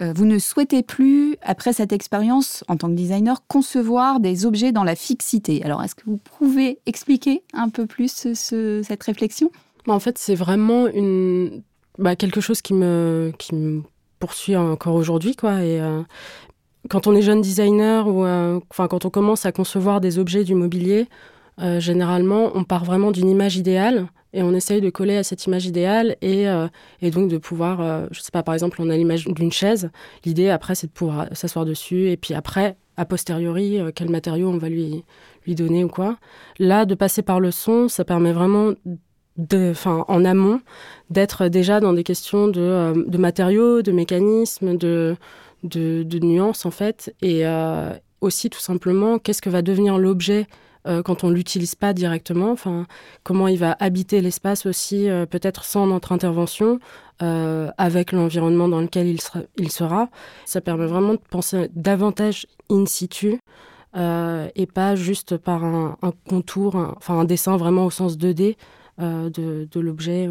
euh, 0.00 0.12
vous 0.14 0.24
ne 0.24 0.38
souhaitez 0.38 0.82
plus, 0.82 1.36
après 1.42 1.72
cette 1.72 1.92
expérience 1.92 2.64
en 2.68 2.76
tant 2.76 2.88
que 2.88 2.94
designer, 2.94 3.46
concevoir 3.46 4.20
des 4.20 4.46
objets 4.46 4.72
dans 4.72 4.84
la 4.84 4.96
fixité. 4.96 5.62
Alors, 5.64 5.82
est-ce 5.82 5.94
que 5.94 6.04
vous 6.06 6.18
pouvez 6.38 6.78
expliquer 6.86 7.42
un 7.52 7.68
peu 7.68 7.86
plus 7.86 8.26
ce, 8.34 8.82
cette 8.82 9.02
réflexion? 9.02 9.50
En 9.86 9.98
fait, 9.98 10.18
c'est 10.18 10.34
vraiment 10.34 10.86
une, 10.88 11.62
bah, 11.98 12.16
quelque 12.16 12.40
chose 12.40 12.62
qui 12.62 12.74
me, 12.74 13.32
qui 13.38 13.54
me 13.54 13.82
poursuit 14.18 14.56
encore 14.56 14.94
aujourd'hui. 14.94 15.34
quoi. 15.34 15.62
Et, 15.62 15.80
euh, 15.80 16.02
quand 16.88 17.06
on 17.06 17.14
est 17.14 17.22
jeune 17.22 17.40
designer 17.40 18.08
ou 18.08 18.24
euh, 18.24 18.60
quand 18.68 19.04
on 19.04 19.10
commence 19.10 19.46
à 19.46 19.52
concevoir 19.52 20.00
des 20.00 20.18
objets 20.18 20.44
du 20.44 20.54
mobilier, 20.54 21.06
euh, 21.60 21.80
généralement, 21.80 22.50
on 22.54 22.64
part 22.64 22.84
vraiment 22.84 23.10
d'une 23.10 23.28
image 23.28 23.56
idéale 23.56 24.08
et 24.32 24.42
on 24.42 24.52
essaye 24.54 24.80
de 24.80 24.90
coller 24.90 25.16
à 25.16 25.22
cette 25.22 25.44
image 25.46 25.66
idéale 25.66 26.16
et, 26.22 26.46
et 27.02 27.10
donc 27.10 27.28
de 27.28 27.36
pouvoir, 27.36 27.80
euh, 27.82 28.06
je 28.10 28.20
sais 28.20 28.30
pas, 28.32 28.42
par 28.42 28.54
exemple, 28.54 28.80
on 28.80 28.88
a 28.88 28.96
l'image 28.96 29.26
d'une 29.26 29.52
chaise. 29.52 29.90
L'idée 30.24 30.48
après, 30.48 30.74
c'est 30.74 30.86
de 30.86 30.92
pouvoir 30.92 31.28
s'asseoir 31.32 31.66
dessus 31.66 32.08
et 32.08 32.16
puis 32.16 32.32
après, 32.32 32.76
a 32.96 33.04
posteriori, 33.04 33.78
quel 33.94 34.10
matériau 34.10 34.48
on 34.48 34.58
va 34.58 34.70
lui, 34.70 35.04
lui 35.46 35.54
donner 35.54 35.84
ou 35.84 35.88
quoi. 35.88 36.16
Là, 36.58 36.86
de 36.86 36.94
passer 36.94 37.22
par 37.22 37.40
le 37.40 37.50
son, 37.50 37.88
ça 37.88 38.04
permet 38.04 38.32
vraiment 38.32 38.72
en 39.84 40.24
amont, 40.24 40.60
d'être 41.10 41.48
déjà 41.48 41.80
dans 41.80 41.92
des 41.92 42.04
questions 42.04 42.48
de, 42.48 42.92
de 43.06 43.18
matériaux, 43.18 43.82
de 43.82 43.92
mécanismes, 43.92 44.76
de, 44.76 45.16
nuances 46.20 46.66
en 46.66 46.70
fait, 46.70 47.14
et 47.22 47.44
aussi 48.20 48.48
tout 48.50 48.60
simplement 48.60 49.18
qu'est-ce 49.18 49.42
que 49.42 49.50
va 49.50 49.62
devenir 49.62 49.98
l'objet 49.98 50.46
euh, 50.86 51.02
quand 51.02 51.24
on 51.24 51.30
l'utilise 51.30 51.74
pas 51.74 51.92
directement? 51.92 52.50
Enfin, 52.50 52.86
comment 53.22 53.48
il 53.48 53.58
va 53.58 53.76
habiter 53.78 54.20
l'espace 54.20 54.66
aussi, 54.66 55.08
euh, 55.08 55.26
peut-être 55.26 55.64
sans 55.64 55.86
notre 55.86 56.12
intervention, 56.12 56.80
euh, 57.22 57.70
avec 57.78 58.12
l'environnement 58.12 58.68
dans 58.68 58.80
lequel 58.80 59.06
il 59.06 59.20
sera, 59.20 59.40
il 59.56 59.70
sera. 59.70 60.08
Ça 60.44 60.60
permet 60.60 60.86
vraiment 60.86 61.14
de 61.14 61.20
penser 61.30 61.68
davantage 61.74 62.46
in 62.70 62.86
situ. 62.86 63.38
et 63.94 64.66
pas 64.66 64.96
juste 64.96 65.36
par 65.36 65.64
un, 65.64 65.96
contour, 66.28 66.76
enfin 66.96 67.20
un 67.20 67.24
dessin 67.24 67.56
vraiment 67.58 67.84
au 67.84 67.90
sens 67.90 68.16
2D, 68.16 68.56
euh, 69.00 69.30
de, 69.30 69.80
l'objet. 69.80 70.28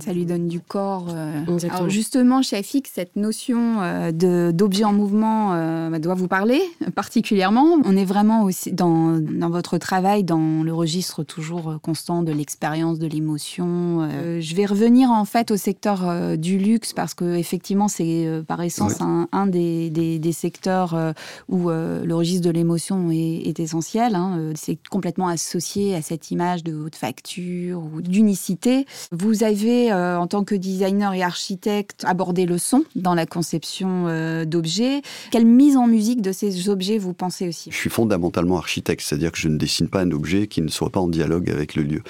Ça 0.00 0.14
lui 0.14 0.24
donne 0.24 0.48
du 0.48 0.60
corps. 0.60 1.08
Euh. 1.10 1.44
Alors 1.68 1.90
justement, 1.90 2.40
chez 2.40 2.56
AFIX, 2.56 2.90
cette 2.90 3.14
notion 3.14 3.82
euh, 3.82 4.50
d'objet 4.52 4.84
en 4.84 4.94
mouvement 4.94 5.50
bah, 5.90 5.98
doit 5.98 6.14
vous 6.14 6.26
parler 6.26 6.62
particulièrement. 6.94 7.76
On 7.84 7.96
est 7.98 8.06
vraiment 8.06 8.44
aussi 8.44 8.72
dans, 8.72 9.18
dans, 9.18 9.50
votre 9.50 9.76
travail 9.76 10.24
dans 10.24 10.62
le 10.62 10.72
registre 10.72 11.24
toujours 11.24 11.78
constant 11.82 12.22
de 12.22 12.32
l'expérience, 12.32 12.98
de 12.98 13.06
l'émotion. 13.06 14.08
je 14.40 14.54
vais 14.56 14.64
revenir 14.64 15.10
en 15.10 15.26
fait 15.26 15.50
au 15.50 15.58
secteur 15.58 16.38
du 16.38 16.56
luxe 16.56 16.94
parce 16.94 17.12
que 17.12 17.36
effectivement, 17.36 17.88
c'est 17.88 18.42
par 18.48 18.62
essence 18.62 18.98
un, 19.02 19.46
des, 19.46 19.90
des, 19.90 20.32
secteurs 20.32 20.96
où 21.48 21.68
le 21.68 22.12
registre 22.12 22.46
de 22.46 22.50
l'émotion 22.50 23.10
est, 23.10 23.60
essentiel. 23.60 24.14
Hein. 24.14 24.52
C'est 24.54 24.78
complètement 24.88 25.28
associé 25.28 25.94
à 25.94 26.00
cette 26.00 26.30
image 26.30 26.64
de 26.64 26.74
haute 26.74 26.96
facture 26.96 27.89
d'unicité. 28.00 28.86
Vous 29.12 29.42
avez, 29.42 29.92
euh, 29.92 30.18
en 30.18 30.26
tant 30.26 30.44
que 30.44 30.54
designer 30.54 31.14
et 31.14 31.22
architecte, 31.22 32.04
abordé 32.06 32.46
le 32.46 32.58
son 32.58 32.84
dans 32.94 33.14
la 33.14 33.26
conception 33.26 34.06
euh, 34.08 34.44
d'objets. 34.44 35.02
Quelle 35.30 35.46
mise 35.46 35.76
en 35.76 35.86
musique 35.86 36.22
de 36.22 36.32
ces 36.32 36.68
objets 36.68 36.98
vous 36.98 37.12
pensez 37.12 37.48
aussi? 37.48 37.70
Je 37.70 37.76
suis 37.76 37.90
fondamentalement 37.90 38.56
architecte, 38.56 39.02
c'est-à-dire 39.02 39.32
que 39.32 39.38
je 39.38 39.48
ne 39.48 39.56
dessine 39.56 39.88
pas 39.88 40.00
un 40.00 40.10
objet 40.10 40.46
qui 40.46 40.62
ne 40.62 40.68
soit 40.68 40.90
pas 40.90 41.00
en 41.00 41.08
dialogue 41.08 41.50
avec 41.50 41.74
le 41.74 41.82
lieu. 41.82 42.02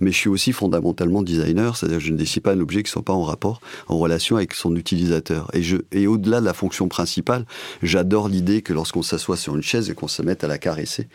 Mais 0.00 0.12
je 0.12 0.16
suis 0.16 0.30
aussi 0.30 0.52
fondamentalement 0.52 1.22
designer, 1.22 1.76
c'est-à-dire 1.76 1.98
que 1.98 2.04
je 2.04 2.12
ne 2.12 2.16
dessine 2.16 2.42
pas 2.42 2.52
un 2.52 2.60
objet 2.60 2.82
qui 2.82 2.88
ne 2.88 2.92
soit 2.92 3.04
pas 3.04 3.12
en 3.12 3.22
rapport, 3.22 3.60
en 3.88 3.98
relation 3.98 4.36
avec 4.36 4.54
son 4.54 4.74
utilisateur. 4.76 5.50
Et, 5.52 5.62
et 5.92 6.06
au-delà 6.06 6.40
de 6.40 6.46
la 6.46 6.54
fonction 6.54 6.88
principale, 6.88 7.44
j'adore 7.82 8.28
l'idée 8.28 8.62
que 8.62 8.72
lorsqu'on 8.72 9.02
s'assoit 9.02 9.36
sur 9.36 9.56
une 9.56 9.62
chaise 9.62 9.90
et 9.90 9.94
qu'on 9.94 10.08
se 10.08 10.22
mette 10.22 10.44
à 10.44 10.48
la 10.48 10.58
caresser, 10.58 11.08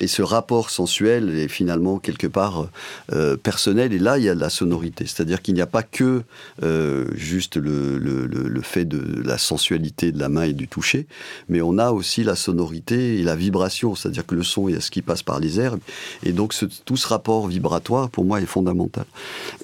et 0.00 0.06
ce 0.06 0.22
rapport 0.22 0.70
sensuel 0.70 1.38
est 1.38 1.48
finalement 1.48 1.98
quelque 1.98 2.26
part 2.26 2.68
euh, 3.12 3.36
personnel 3.36 3.65
et 3.68 3.98
là, 3.98 4.18
il 4.18 4.24
y 4.24 4.28
a 4.28 4.34
la 4.34 4.50
sonorité. 4.50 5.06
C'est-à-dire 5.06 5.42
qu'il 5.42 5.54
n'y 5.54 5.60
a 5.60 5.66
pas 5.66 5.82
que 5.82 6.22
euh, 6.62 7.06
juste 7.14 7.56
le, 7.56 7.98
le, 7.98 8.26
le, 8.26 8.60
fait 8.62 8.84
de 8.84 9.22
la 9.22 9.38
sensualité 9.38 10.12
de 10.12 10.18
la 10.18 10.28
main 10.28 10.42
et 10.42 10.52
du 10.52 10.68
toucher, 10.68 11.06
mais 11.48 11.60
on 11.60 11.78
a 11.78 11.90
aussi 11.90 12.24
la 12.24 12.36
sonorité 12.36 13.18
et 13.18 13.22
la 13.22 13.36
vibration. 13.36 13.94
C'est-à-dire 13.94 14.26
que 14.26 14.34
le 14.34 14.42
son, 14.42 14.68
il 14.68 14.74
y 14.74 14.78
a 14.78 14.80
ce 14.80 14.90
qui 14.90 15.02
passe 15.02 15.22
par 15.22 15.40
les 15.40 15.60
airs. 15.60 15.76
Et 16.22 16.32
donc, 16.32 16.54
tout 16.84 16.96
ce 16.96 17.08
rapport 17.08 17.46
vibratoire, 17.48 18.10
pour 18.10 18.24
moi, 18.24 18.40
est 18.40 18.46
fondamental. 18.46 19.04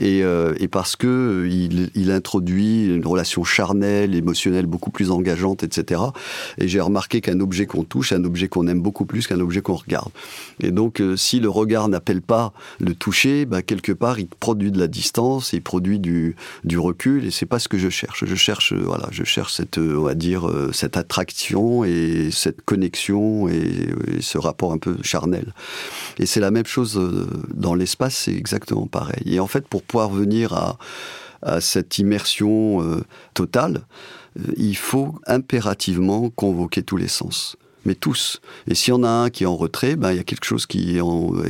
Et, 0.01 0.23
euh, 0.23 0.55
et 0.59 0.69
parce 0.69 0.97
que 0.97 1.49
il, 1.51 1.91
il, 1.95 2.11
introduit 2.11 2.87
une 2.87 3.07
relation 3.07 3.45
charnelle, 3.45 4.15
émotionnelle, 4.15 4.67
beaucoup 4.67 4.91
plus 4.91 5.11
engageante, 5.11 5.63
etc. 5.63 6.01
Et 6.59 6.69
j'ai 6.69 6.81
remarqué 6.81 7.21
qu'un 7.21 7.41
objet 7.41 7.67
qu'on 7.67 7.85
touche, 7.85 8.13
un 8.13 8.25
objet 8.25 8.49
qu'on 8.49 8.67
aime 8.67 8.81
beaucoup 8.81 9.07
plus 9.07 9.27
qu'un 9.27 9.41
objet 9.41 9.63
qu'on 9.63 9.75
regarde. 9.75 10.11
Et 10.61 10.71
donc, 10.71 11.01
euh, 11.01 11.17
si 11.17 11.41
le 11.41 11.49
regard 11.49 11.89
n'appelle 11.89 12.23
pas 12.23 12.53
le 12.81 12.95
toucher, 12.95 13.47
bah, 13.47 13.63
quelque 13.63 13.92
part, 13.93 14.19
il 14.19 14.29
produit 14.29 14.71
de 14.71 14.79
la 14.79 14.87
distance, 14.87 15.53
il 15.53 15.63
produit 15.63 15.99
du, 15.99 16.37
du 16.65 16.79
recul, 16.79 17.25
et 17.25 17.31
c'est 17.31 17.47
pas 17.47 17.59
ce 17.59 17.69
que 17.69 17.79
je 17.79 17.89
cherche. 17.89 18.25
Je 18.25 18.35
cherche, 18.35 18.73
euh, 18.73 18.83
voilà, 18.85 19.09
je 19.11 19.25
cherche 19.25 19.55
cette, 19.55 19.79
euh, 19.79 19.97
on 19.99 20.03
va 20.03 20.15
dire, 20.15 20.49
cette 20.73 20.97
attraction 20.97 21.85
et 21.85 22.31
cette 22.31 22.63
connexion 22.63 23.49
et, 23.49 23.89
ce 24.21 24.39
rapport 24.39 24.73
un 24.73 24.79
peu 24.79 24.97
charnel. 25.03 25.55
Et 26.19 26.27
c'est 26.27 26.41
la 26.41 26.51
même 26.51 26.67
chose 26.67 27.01
dans 27.53 27.75
l'espace, 27.75 28.15
c'est 28.15 28.35
exactement 28.35 28.87
pareil. 28.87 29.23
Et 29.27 29.41
en 29.41 29.47
fait, 29.47 29.67
pour 29.67 29.83
pouvoir 29.83 30.11
venir 30.11 30.53
à, 30.53 30.79
à 31.43 31.61
cette 31.61 31.99
immersion 31.99 33.03
totale, 33.35 33.83
il 34.57 34.77
faut 34.77 35.15
impérativement 35.27 36.31
convoquer 36.31 36.83
tous 36.83 36.97
les 36.97 37.09
sens 37.09 37.57
mais 37.85 37.95
tous. 37.95 38.41
Et 38.69 38.75
s'il 38.75 38.93
y 38.93 38.97
en 38.97 39.03
a 39.03 39.09
un 39.09 39.31
qui 39.31 39.45
est 39.45 39.47
en 39.47 39.57
retrait, 39.57 39.97
ben, 39.97 40.13
il 40.13 40.17
y 40.17 40.21
a 40.21 40.25
quelque 40.25 40.45
chose 40.45 40.67
qui, 40.67 40.99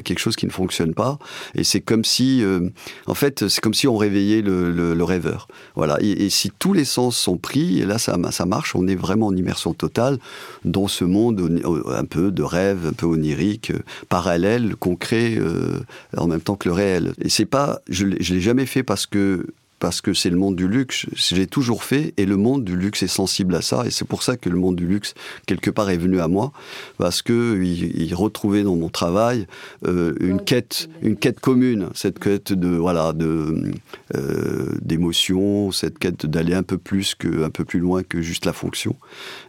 quelque 0.05 0.19
chose 0.19 0.37
qui 0.37 0.47
ne 0.47 0.51
fonctionne 0.51 0.95
pas. 0.95 1.19
Et 1.55 1.65
c'est 1.65 1.81
comme 1.81 2.05
si, 2.05 2.43
euh, 2.43 2.69
en 3.07 3.15
fait, 3.15 3.49
c'est 3.49 3.61
comme 3.61 3.75
si 3.75 3.89
on 3.89 3.97
réveillait 3.97 4.43
le, 4.43 4.71
le, 4.73 5.05
rêveur. 5.05 5.49
Voilà. 5.75 5.99
Et, 6.01 6.31
si 6.31 6.51
tous 6.59 6.73
les 6.73 6.85
sens 6.85 7.17
sont 7.17 7.37
pris, 7.37 7.81
et 7.81 7.87
là, 7.87 7.99
ça, 7.99 8.17
ça 8.31 8.47
marche, 8.47 8.75
on 8.75 8.87
est 8.87 8.95
vraiment 8.95 9.27
en 9.27 9.37
immersion 9.37 9.75
totale 9.75 10.19
dans 10.65 10.89
ce 10.89 11.05
monde 11.05 11.61
un 11.87 12.05
peu 12.05 12.31
de 12.31 12.43
rêve, 12.43 12.87
un 12.87 12.93
peu 12.93 13.07
onirique, 13.07 13.71
euh, 13.71 13.81
parallèle, 14.09 14.77
concret, 14.77 15.35
euh, 15.37 15.81
en 16.17 16.27
même 16.27 16.41
temps 16.41 16.57
que 16.57 16.69
le 16.69 16.75
réel. 16.75 17.12
Et 17.21 17.29
c'est 17.29 17.47
pas, 17.47 17.81
je, 17.89 18.07
je 18.21 18.35
l'ai 18.35 18.41
jamais 18.41 18.67
fait 18.67 18.83
parce 18.83 19.07
que 19.07 19.47
parce 19.83 20.01
que 20.01 20.15
c'est 20.15 20.31
le 20.31 20.37
monde 20.37 20.55
du 20.55 20.69
luxe. 20.69 21.07
J'ai 21.12 21.49
toujours 21.49 21.83
fait, 21.83 22.15
et 22.17 22.25
le 22.25 22.37
monde 22.37 22.62
du 22.62 22.77
luxe 22.77 23.03
est 23.03 23.09
sensible 23.09 23.53
à 23.57 23.62
ça, 23.62 23.85
et 23.85 23.91
c'est 23.91 24.05
pour 24.05 24.23
ça 24.23 24.37
que 24.37 24.49
le 24.49 24.57
monde 24.57 24.77
du 24.77 24.87
luxe, 24.87 25.12
quelque 25.45 25.73
part, 25.73 25.91
est 25.91 25.97
venu 25.97 26.21
à 26.21 26.29
moi, 26.29 26.53
parce 26.99 27.21
que 27.21 27.61
il, 27.61 28.15
retrouvait 28.15 28.62
dans 28.62 28.77
mon 28.77 28.91
travail 28.91 29.49
euh, 29.85 30.15
une 30.21 30.41
quête, 30.41 30.89
une 31.03 31.17
quête 31.17 31.41
commune, 31.41 31.89
cette 31.95 32.21
quête 32.21 32.53
de 32.53 32.69
voilà, 32.69 33.12
de 33.12 33.73
euh, 34.15 34.69
d'émotion, 34.81 35.73
cette 35.73 35.99
quête 35.99 36.27
d'aller 36.27 36.55
un 36.55 36.62
peu 36.62 36.79
plus 36.79 37.17
que, 37.17 37.49
peu 37.49 37.65
plus 37.65 37.81
loin 37.81 38.05
que 38.05 38.23
juste 38.23 38.47
la 38.47 38.53
fonction. 38.53 38.95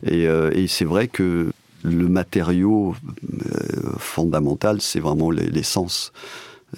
Et, 0.03 0.27
euh, 0.27 0.49
c'est 0.67 0.85
vrai 0.85 1.09
que 1.09 1.51
le 1.83 2.07
matériau 2.07 2.95
fondamental, 3.99 4.81
c'est 4.81 4.99
vraiment 4.99 5.29
l'essence. 5.29 6.11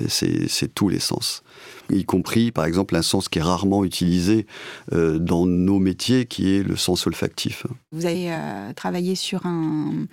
C'est 0.10 0.76
tous 0.76 0.90
les 0.90 1.00
sens 1.00 1.42
y 1.90 2.06
compris 2.06 2.52
par 2.52 2.66
exemple 2.66 2.96
un 2.96 3.02
sens 3.02 3.30
qui 3.30 3.40
est 3.40 3.42
rarement 3.42 3.84
utilisé 3.84 4.46
euh, 4.94 5.20
dans 5.20 5.46
nos 5.46 5.80
métiers, 5.80 6.26
qui 6.26 6.56
est 6.56 6.64
le 6.64 6.76
sens 6.76 7.06
olfactif. 7.08 7.66
Vous 7.92 8.06
avez 8.06 8.32
euh, 8.32 8.74
travaillé 8.74 9.16
sur 9.16 9.46
un, 9.46 10.06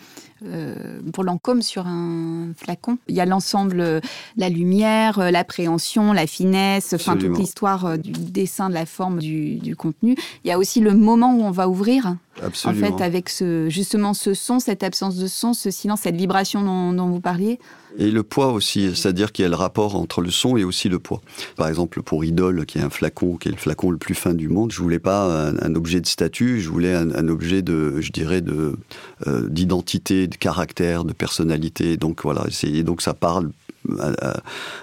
euh, 0.45 1.01
pour 1.13 1.25
Lancôme 1.25 1.63
sur 1.63 1.87
un 1.87 2.53
flacon. 2.57 2.99
Il 3.09 3.15
y 3.15 3.21
a 3.21 3.27
l'ensemble, 3.27 4.01
la 4.37 4.49
lumière, 4.49 5.31
l'appréhension, 5.31 6.13
la 6.13 6.27
finesse, 6.27 6.93
enfin 6.95 7.17
toute 7.17 7.39
l'histoire 7.39 7.99
du 7.99 8.13
dessin, 8.13 8.69
de 8.69 8.75
la 8.75 8.87
forme, 8.87 9.19
du, 9.19 9.57
du, 9.57 9.77
contenu. 9.77 10.17
Il 10.45 10.49
y 10.49 10.53
a 10.53 10.59
aussi 10.59 10.81
le 10.81 10.95
moment 10.95 11.35
où 11.35 11.43
on 11.43 11.51
va 11.51 11.69
ouvrir. 11.69 12.17
Absolument. 12.43 12.87
En 12.87 12.97
fait, 12.99 13.05
avec 13.05 13.29
ce, 13.29 13.69
justement 13.69 14.15
ce 14.15 14.35
son, 14.35 14.59
cette 14.59 14.83
absence 14.83 15.17
de 15.17 15.27
son, 15.27 15.53
ce 15.53 15.71
silence, 15.71 16.01
cette 16.03 16.17
vibration 16.17 16.63
dont, 16.63 16.93
dont 16.93 17.09
vous 17.09 17.21
parliez. 17.21 17.59
Et 17.99 18.11
le 18.11 18.23
poids 18.23 18.53
aussi, 18.53 18.95
c'est-à-dire 18.97 19.33
qu'il 19.33 19.43
y 19.43 19.47
a 19.47 19.51
le 19.51 19.57
rapport 19.57 19.97
entre 19.97 20.23
le 20.23 20.31
son 20.31 20.57
et 20.57 20.65
aussi 20.65 20.89
le 20.89 20.99
poids. 20.99 21.21
Par 21.57 21.69
exemple, 21.69 22.03
pour 22.03 22.25
Idol, 22.25 22.67
qui 22.67 22.79
est 22.79 22.83
un 22.83 22.91
flacon, 22.91 23.37
qui 23.37 23.49
est 23.49 23.53
le 23.53 23.57
flacon 23.57 23.91
le 23.91 23.99
plus 23.99 24.15
fin 24.15 24.35
du 24.35 24.49
monde, 24.49 24.73
je 24.73 24.81
voulais 24.81 24.99
pas 24.99 25.51
un, 25.51 25.75
objet 25.75 26.01
de 26.01 26.07
statut, 26.07 26.61
je 26.61 26.69
voulais 26.69 26.95
un, 26.95 27.29
objet 27.29 27.63
de, 27.63 28.01
je 28.01 28.13
dirais, 28.13 28.41
de 28.41 28.77
euh, 29.27 29.49
d'identité, 29.49 30.27
de 30.27 30.37
caractère, 30.37 31.05
de 31.05 31.13
personnalité. 31.13 31.97
Donc 31.97 32.23
voilà, 32.23 32.47
et 32.63 32.83
donc 32.83 33.03
ça 33.03 33.15
parle 33.15 33.51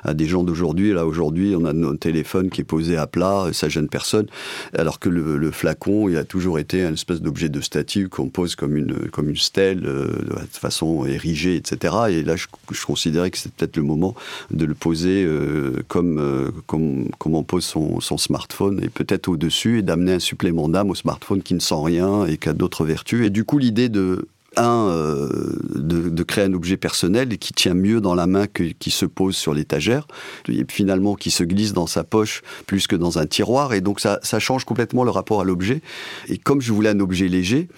à, 0.03 0.13
des 0.13 0.27
gens 0.27 0.43
d'aujourd'hui. 0.43 0.93
Là, 0.93 1.05
aujourd'hui, 1.05 1.55
on 1.55 1.65
a 1.65 1.73
notre 1.73 1.99
téléphone 1.99 2.49
qui 2.49 2.61
est 2.61 2.65
posé 2.65 2.97
à 2.97 3.07
plat, 3.07 3.47
ça 3.53 3.69
gêne 3.69 3.87
personne. 3.87 4.27
Alors 4.73 4.99
que 4.99 5.09
le, 5.09 5.51
flacon, 5.51 6.09
il 6.09 6.17
a 6.17 6.23
toujours 6.23 6.59
été 6.59 6.83
un 6.83 6.93
espèce 6.93 7.21
d'objet 7.21 7.49
de 7.49 7.61
statue 7.61 8.07
qu'on 8.09 8.29
pose 8.29 8.55
comme 8.55 8.77
une, 8.77 9.09
comme 9.09 9.29
une 9.29 9.37
stèle, 9.37 9.85
euh, 9.85 10.05
de 10.05 10.57
façon 10.57 11.05
érigée, 11.05 11.55
etc. 11.55 11.95
Et 12.09 12.23
là, 12.23 12.35
je, 12.35 12.45
considérais 12.85 13.31
que 13.31 13.37
c'était 13.37 13.53
peut-être 13.57 13.77
le 13.77 13.83
moment 13.83 14.15
de 14.51 14.65
le 14.65 14.75
poser 14.75 15.23
euh, 15.25 15.83
comme, 15.87 16.19
euh, 16.19 16.51
comme, 16.67 17.09
comme, 17.17 17.35
on 17.35 17.43
pose 17.43 17.65
son 17.65 18.17
smartphone, 18.17 18.81
et 18.83 18.89
peut-être 18.89 19.27
au-dessus, 19.27 19.79
et 19.79 19.81
d'amener 19.81 20.13
un 20.13 20.19
supplément 20.19 20.69
d'âme 20.69 20.89
au 20.89 20.95
smartphone 20.95 21.41
qui 21.41 21.53
ne 21.53 21.59
sent 21.59 21.75
rien 21.77 22.25
et 22.25 22.37
qui 22.37 22.49
a 22.49 22.53
d'autres 22.53 22.85
vertus. 22.85 23.25
Et 23.25 23.29
du 23.29 23.43
coup, 23.43 23.57
l'idée 23.57 23.89
de 23.89 24.27
un, 24.59 24.89
euh, 24.89 25.29
de, 25.75 26.23
créer 26.23 26.43
un 26.43 26.53
objet 26.53 26.77
personnel 26.77 27.37
qui 27.37 27.53
tient 27.53 27.73
mieux 27.73 28.01
dans 28.01 28.13
la 28.13 28.27
main 28.27 28.45
que 28.45 28.63
qui 28.63 28.91
se 28.91 29.05
pose 29.05 29.35
sur 29.35 29.53
l'étagère, 29.53 30.07
et 30.47 30.65
finalement 30.69 31.15
qui 31.15 31.31
se 31.31 31.43
glisse 31.43 31.73
dans 31.73 31.87
sa 31.87 32.03
poche 32.03 32.41
plus 32.67 32.87
que 32.87 32.95
dans 32.95 33.17
un 33.17 33.25
tiroir, 33.25 33.73
et 33.73 33.81
donc 33.81 33.99
ça, 33.99 34.19
ça 34.21 34.39
change 34.39 34.65
complètement 34.65 35.03
le 35.03 35.11
rapport 35.11 35.41
à 35.41 35.43
l'objet. 35.43 35.81
Et 36.27 36.37
comme 36.37 36.61
je 36.61 36.73
voulais 36.73 36.89
un 36.89 36.99
objet 36.99 37.27
léger, 37.27 37.69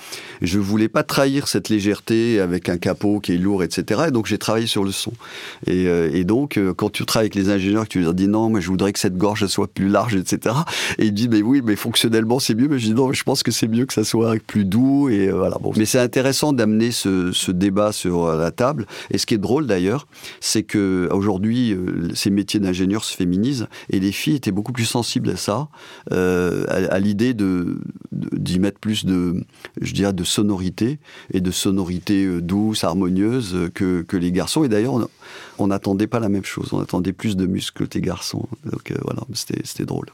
je 0.41 0.59
voulais 0.59 0.89
pas 0.89 1.03
trahir 1.03 1.47
cette 1.47 1.69
légèreté 1.69 2.39
avec 2.39 2.67
un 2.67 2.77
capot 2.77 3.19
qui 3.19 3.33
est 3.33 3.37
lourd, 3.37 3.63
etc. 3.63 4.05
Et 4.07 4.11
donc 4.11 4.25
j'ai 4.25 4.37
travaillé 4.37 4.67
sur 4.67 4.83
le 4.83 4.91
son. 4.91 5.13
Et, 5.67 5.87
euh, 5.87 6.09
et, 6.13 6.23
donc 6.23 6.57
euh, 6.57 6.73
quand 6.73 6.89
tu 6.89 7.05
travailles 7.05 7.27
avec 7.27 7.35
les 7.35 7.49
ingénieurs, 7.49 7.87
tu 7.87 8.01
leur 8.01 8.13
dis 8.13 8.27
non, 8.27 8.49
mais 8.49 8.61
je 8.61 8.67
voudrais 8.67 8.91
que 8.91 8.99
cette 8.99 9.17
gorge 9.17 9.45
soit 9.47 9.67
plus 9.67 9.87
large, 9.87 10.15
etc. 10.15 10.55
Et 10.97 11.05
ils 11.05 11.13
disent 11.13 11.29
mais 11.29 11.41
oui, 11.41 11.61
mais 11.63 11.75
fonctionnellement 11.75 12.39
c'est 12.39 12.55
mieux. 12.55 12.67
Mais 12.67 12.79
je 12.79 12.87
dis 12.87 12.93
non, 12.93 13.11
je 13.13 13.23
pense 13.23 13.43
que 13.43 13.51
c'est 13.51 13.67
mieux 13.67 13.85
que 13.85 13.93
ça 13.93 14.03
soit 14.03 14.35
plus 14.45 14.65
doux. 14.65 15.09
Et 15.09 15.29
voilà. 15.29 15.57
Bon, 15.61 15.71
mais 15.77 15.85
c'est 15.85 15.99
intéressant 15.99 16.53
amener 16.71 16.91
ce, 16.91 17.51
débat 17.51 17.91
sur 17.91 18.33
la 18.35 18.51
table. 18.51 18.85
Et 19.11 19.17
ce 19.17 19.25
qui 19.25 19.33
est 19.33 19.37
drôle 19.37 19.67
d'ailleurs, 19.67 20.07
c'est 20.39 20.63
que 20.63 21.09
aujourd'hui, 21.11 21.73
euh, 21.73 22.09
ces 22.13 22.29
métiers 22.29 22.59
d'ingénieur 22.59 23.03
se 23.03 23.15
féminisent 23.15 23.67
et 23.89 23.99
les 23.99 24.11
filles 24.11 24.35
étaient 24.35 24.51
beaucoup 24.51 24.71
plus 24.71 24.85
sensibles 24.85 25.29
à 25.29 25.35
ça, 25.35 25.67
euh, 26.11 26.65
à, 26.67 26.99
l'idée 26.99 27.33
de 27.33 27.79
d'y 28.11 28.59
mettre 28.59 28.79
plus 28.79 29.05
de, 29.05 29.43
je 29.79 29.93
dirais, 29.93 30.13
de 30.13 30.23
sonorité 30.23 30.99
et 31.33 31.41
de 31.41 31.51
sonorité 31.51 32.25
euh, 32.25 32.41
douce, 32.41 32.83
harmonieuse 32.83 33.69
que, 33.73 34.01
que 34.01 34.17
les 34.17 34.31
garçons. 34.31 34.63
Et 34.63 34.69
d'ailleurs, 34.69 35.09
on 35.57 35.67
n'attendait 35.67 36.07
pas 36.07 36.19
la 36.19 36.29
même 36.29 36.45
chose. 36.45 36.69
On 36.71 36.79
attendait 36.79 37.13
plus 37.13 37.35
de 37.35 37.45
muscles 37.45 37.87
que 37.87 37.93
les 37.93 38.01
garçons. 38.01 38.47
Donc 38.65 38.93
voilà, 39.03 39.21
c'était 39.33 39.85
drôle. 39.85 40.07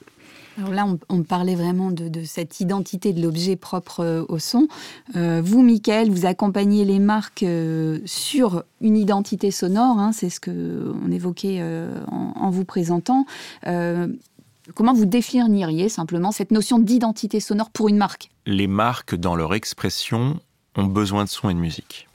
Alors 0.57 0.71
là, 0.71 0.87
on, 1.09 1.23
parlait 1.23 1.55
vraiment 1.55 1.91
de, 1.91 2.23
cette 2.23 2.59
identité 2.59 3.13
de 3.13 3.21
l'objet 3.21 3.55
propre 3.55 3.99
euh, 3.99 4.25
au 4.27 4.39
son. 4.39 4.67
Euh, 5.15 5.41
vous, 5.43 5.61
Michael, 5.61 6.09
vous 6.09 6.25
accompagnez 6.25 6.83
les 6.83 6.97
marques 6.97 7.43
euh, 7.43 7.99
sur 8.05 8.63
une 8.81 8.97
identité 8.97 9.51
sonore, 9.51 9.99
hein, 9.99 10.11
c'est 10.13 10.29
ce 10.29 10.39
qu'on 10.39 11.11
évoquait 11.11 11.63
en, 12.07 12.49
vous 12.49 12.65
présentant. 12.65 13.25
comment 13.63 14.93
vous 14.93 15.05
définiriez 15.05 15.89
simplement 15.89 16.31
cette 16.31 16.51
notion 16.51 16.79
d'identité 16.79 17.39
sonore 17.39 17.69
pour 17.69 17.89
une 17.89 17.97
marque? 17.97 18.29
Les 18.45 18.67
marques, 18.67 19.15
dans 19.15 19.35
leur 19.35 19.53
expression, 19.53 20.39
ont 20.75 20.85
besoin 20.85 21.25
de 21.25 21.29
son 21.29 21.49
et 21.49 21.53
de 21.53 21.59
musique 21.59 22.06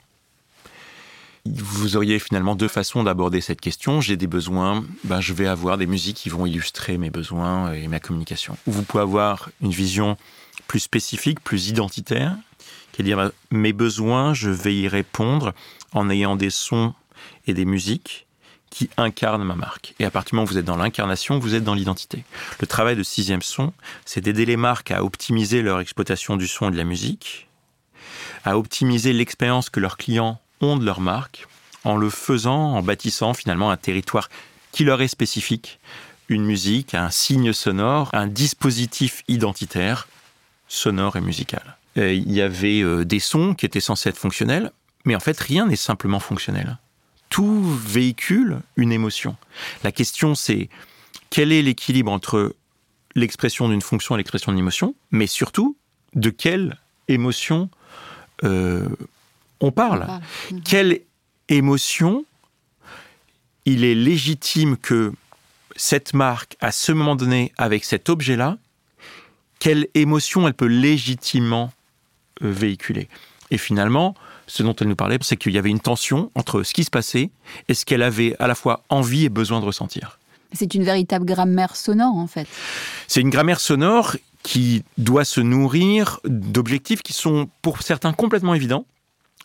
vous 1.45 1.97
auriez 1.97 2.19
finalement 2.19 2.55
deux 2.55 2.67
façons 2.67 3.03
d'aborder 3.03 3.41
cette 3.41 3.59
question. 3.59 3.99
J'ai 3.99 4.15
des 4.15 4.27
besoins, 4.27 4.85
ben 5.03 5.19
je 5.19 5.33
vais 5.33 5.47
avoir 5.47 5.77
des 5.77 5.85
musiques 5.85 6.17
qui 6.17 6.29
vont 6.29 6.45
illustrer 6.45 6.97
mes 6.97 7.09
besoins 7.09 7.73
et 7.73 7.87
ma 7.87 7.99
communication. 7.99 8.57
Vous 8.65 8.83
pouvez 8.83 9.03
avoir 9.03 9.49
une 9.61 9.71
vision 9.71 10.17
plus 10.67 10.79
spécifique, 10.79 11.41
plus 11.41 11.67
identitaire, 11.67 12.37
qui 12.93 13.01
est 13.01 13.05
dire 13.05 13.17
ben, 13.17 13.31
mes 13.51 13.73
besoins, 13.73 14.33
je 14.33 14.49
vais 14.49 14.75
y 14.75 14.87
répondre 14.87 15.53
en 15.91 16.09
ayant 16.09 16.37
des 16.37 16.49
sons 16.49 16.93
et 17.45 17.53
des 17.53 17.65
musiques 17.65 18.25
qui 18.69 18.89
incarnent 18.97 19.43
ma 19.43 19.55
marque. 19.55 19.93
Et 19.99 20.05
à 20.05 20.09
partir 20.09 20.31
du 20.31 20.35
moment 20.37 20.45
où 20.45 20.51
vous 20.51 20.57
êtes 20.57 20.65
dans 20.65 20.77
l'incarnation, 20.77 21.37
vous 21.39 21.55
êtes 21.55 21.63
dans 21.63 21.75
l'identité. 21.75 22.23
Le 22.59 22.67
travail 22.67 22.95
de 22.95 23.03
sixième 23.03 23.41
son, 23.41 23.73
c'est 24.05 24.21
d'aider 24.21 24.45
les 24.45 24.57
marques 24.57 24.91
à 24.91 25.03
optimiser 25.03 25.61
leur 25.61 25.79
exploitation 25.79 26.37
du 26.37 26.47
son 26.47 26.69
et 26.69 26.71
de 26.71 26.77
la 26.77 26.85
musique, 26.85 27.49
à 28.45 28.57
optimiser 28.57 29.13
l'expérience 29.13 29.69
que 29.69 29.79
leurs 29.79 29.97
clients 29.97 30.39
de 30.63 30.85
leur 30.85 31.01
marque 31.01 31.47
en 31.83 31.97
le 31.97 32.09
faisant, 32.09 32.75
en 32.75 32.81
bâtissant 32.81 33.33
finalement 33.33 33.69
un 33.69 33.77
territoire 33.77 34.29
qui 34.71 34.85
leur 34.85 35.01
est 35.01 35.07
spécifique, 35.07 35.79
une 36.29 36.45
musique, 36.45 36.93
un 36.93 37.11
signe 37.11 37.51
sonore, 37.51 38.09
un 38.13 38.27
dispositif 38.27 39.23
identitaire 39.27 40.07
sonore 40.67 41.17
et 41.17 41.21
musical. 41.21 41.77
il 41.97 42.31
y 42.31 42.41
avait 42.41 42.81
euh, 42.81 43.03
des 43.03 43.19
sons 43.19 43.53
qui 43.53 43.65
étaient 43.65 43.81
censés 43.81 44.09
être 44.09 44.17
fonctionnels, 44.17 44.71
mais 45.05 45.15
en 45.15 45.19
fait 45.19 45.39
rien 45.39 45.67
n'est 45.67 45.75
simplement 45.75 46.19
fonctionnel. 46.19 46.77
Tout 47.29 47.61
véhicule 47.85 48.61
une 48.77 48.91
émotion. 48.91 49.35
La 49.83 49.91
question 49.91 50.33
c'est 50.33 50.69
quel 51.29 51.51
est 51.51 51.61
l'équilibre 51.61 52.11
entre 52.11 52.55
l'expression 53.15 53.69
d'une 53.69 53.81
fonction 53.81 54.15
et 54.15 54.17
l'expression 54.17 54.51
d'une 54.51 54.59
émotion, 54.59 54.95
mais 55.11 55.27
surtout 55.27 55.75
de 56.15 56.29
quelle 56.29 56.77
émotion 57.07 57.69
euh, 58.43 58.87
on 59.63 59.71
parle. 59.71 60.07
Mhm. 60.51 60.61
Quelle 60.61 60.99
émotion 61.49 62.25
il 63.65 63.83
est 63.83 63.95
légitime 63.95 64.77
que 64.77 65.13
cette 65.75 66.13
marque, 66.13 66.57
à 66.59 66.71
ce 66.71 66.91
moment 66.91 67.15
donné, 67.15 67.51
avec 67.57 67.85
cet 67.85 68.09
objet-là, 68.09 68.57
quelle 69.59 69.87
émotion 69.93 70.47
elle 70.47 70.53
peut 70.53 70.67
légitimement 70.67 71.71
euh, 72.43 72.51
véhiculer. 72.51 73.07
Et 73.49 73.57
finalement, 73.57 74.15
ce 74.47 74.63
dont 74.63 74.75
elle 74.75 74.89
nous 74.89 74.95
parlait, 74.95 75.17
c'est 75.21 75.37
qu'il 75.37 75.53
y 75.53 75.57
avait 75.57 75.69
une 75.69 75.79
tension 75.79 76.29
entre 76.35 76.63
ce 76.63 76.73
qui 76.73 76.83
se 76.83 76.89
passait 76.89 77.31
et 77.69 77.73
ce 77.73 77.85
qu'elle 77.85 78.03
avait 78.03 78.35
à 78.39 78.47
la 78.47 78.55
fois 78.55 78.83
envie 78.89 79.25
et 79.25 79.29
besoin 79.29 79.61
de 79.61 79.65
ressentir. 79.65 80.19
C'est 80.51 80.75
une 80.75 80.83
véritable 80.83 81.25
grammaire 81.25 81.75
sonore, 81.75 82.15
en 82.15 82.27
fait. 82.27 82.47
C'est 83.07 83.21
une 83.21 83.29
grammaire 83.29 83.59
sonore 83.59 84.17
qui 84.43 84.83
doit 84.97 85.25
se 85.25 85.39
nourrir 85.39 86.19
d'objectifs 86.25 87.01
qui 87.01 87.13
sont 87.13 87.49
pour 87.61 87.81
certains 87.81 88.11
complètement 88.11 88.53
évidents 88.53 88.85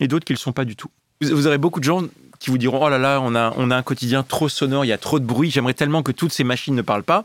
et 0.01 0.09
d'autres 0.09 0.25
qui 0.25 0.33
ne 0.33 0.37
le 0.37 0.41
sont 0.41 0.53
pas 0.53 0.65
du 0.65 0.77
tout. 0.77 0.91
Vous 1.21 1.47
aurez 1.47 1.59
beaucoup 1.59 1.81
de 1.81 1.85
gens 1.85 2.05
qui 2.39 2.51
vous 2.51 2.59
diront 2.59 2.85
Oh 2.85 2.89
là 2.89 2.99
là, 2.99 3.21
on 3.23 3.35
a, 3.35 3.77
un 3.77 3.83
quotidien 3.83 4.23
trop 4.23 4.49
sonore, 4.49 4.85
il 4.85 4.89
y 4.89 4.93
a 4.93 4.99
trop 4.99 5.19
de 5.19 5.25
bruit, 5.25 5.51
j'aimerais 5.51 5.75
tellement 5.75 6.03
que 6.03 6.13
toutes 6.13 6.33
ces 6.33 6.45
machines 6.45 6.75
ne 6.75 6.83
parlent 6.83 7.03
pas. 7.03 7.25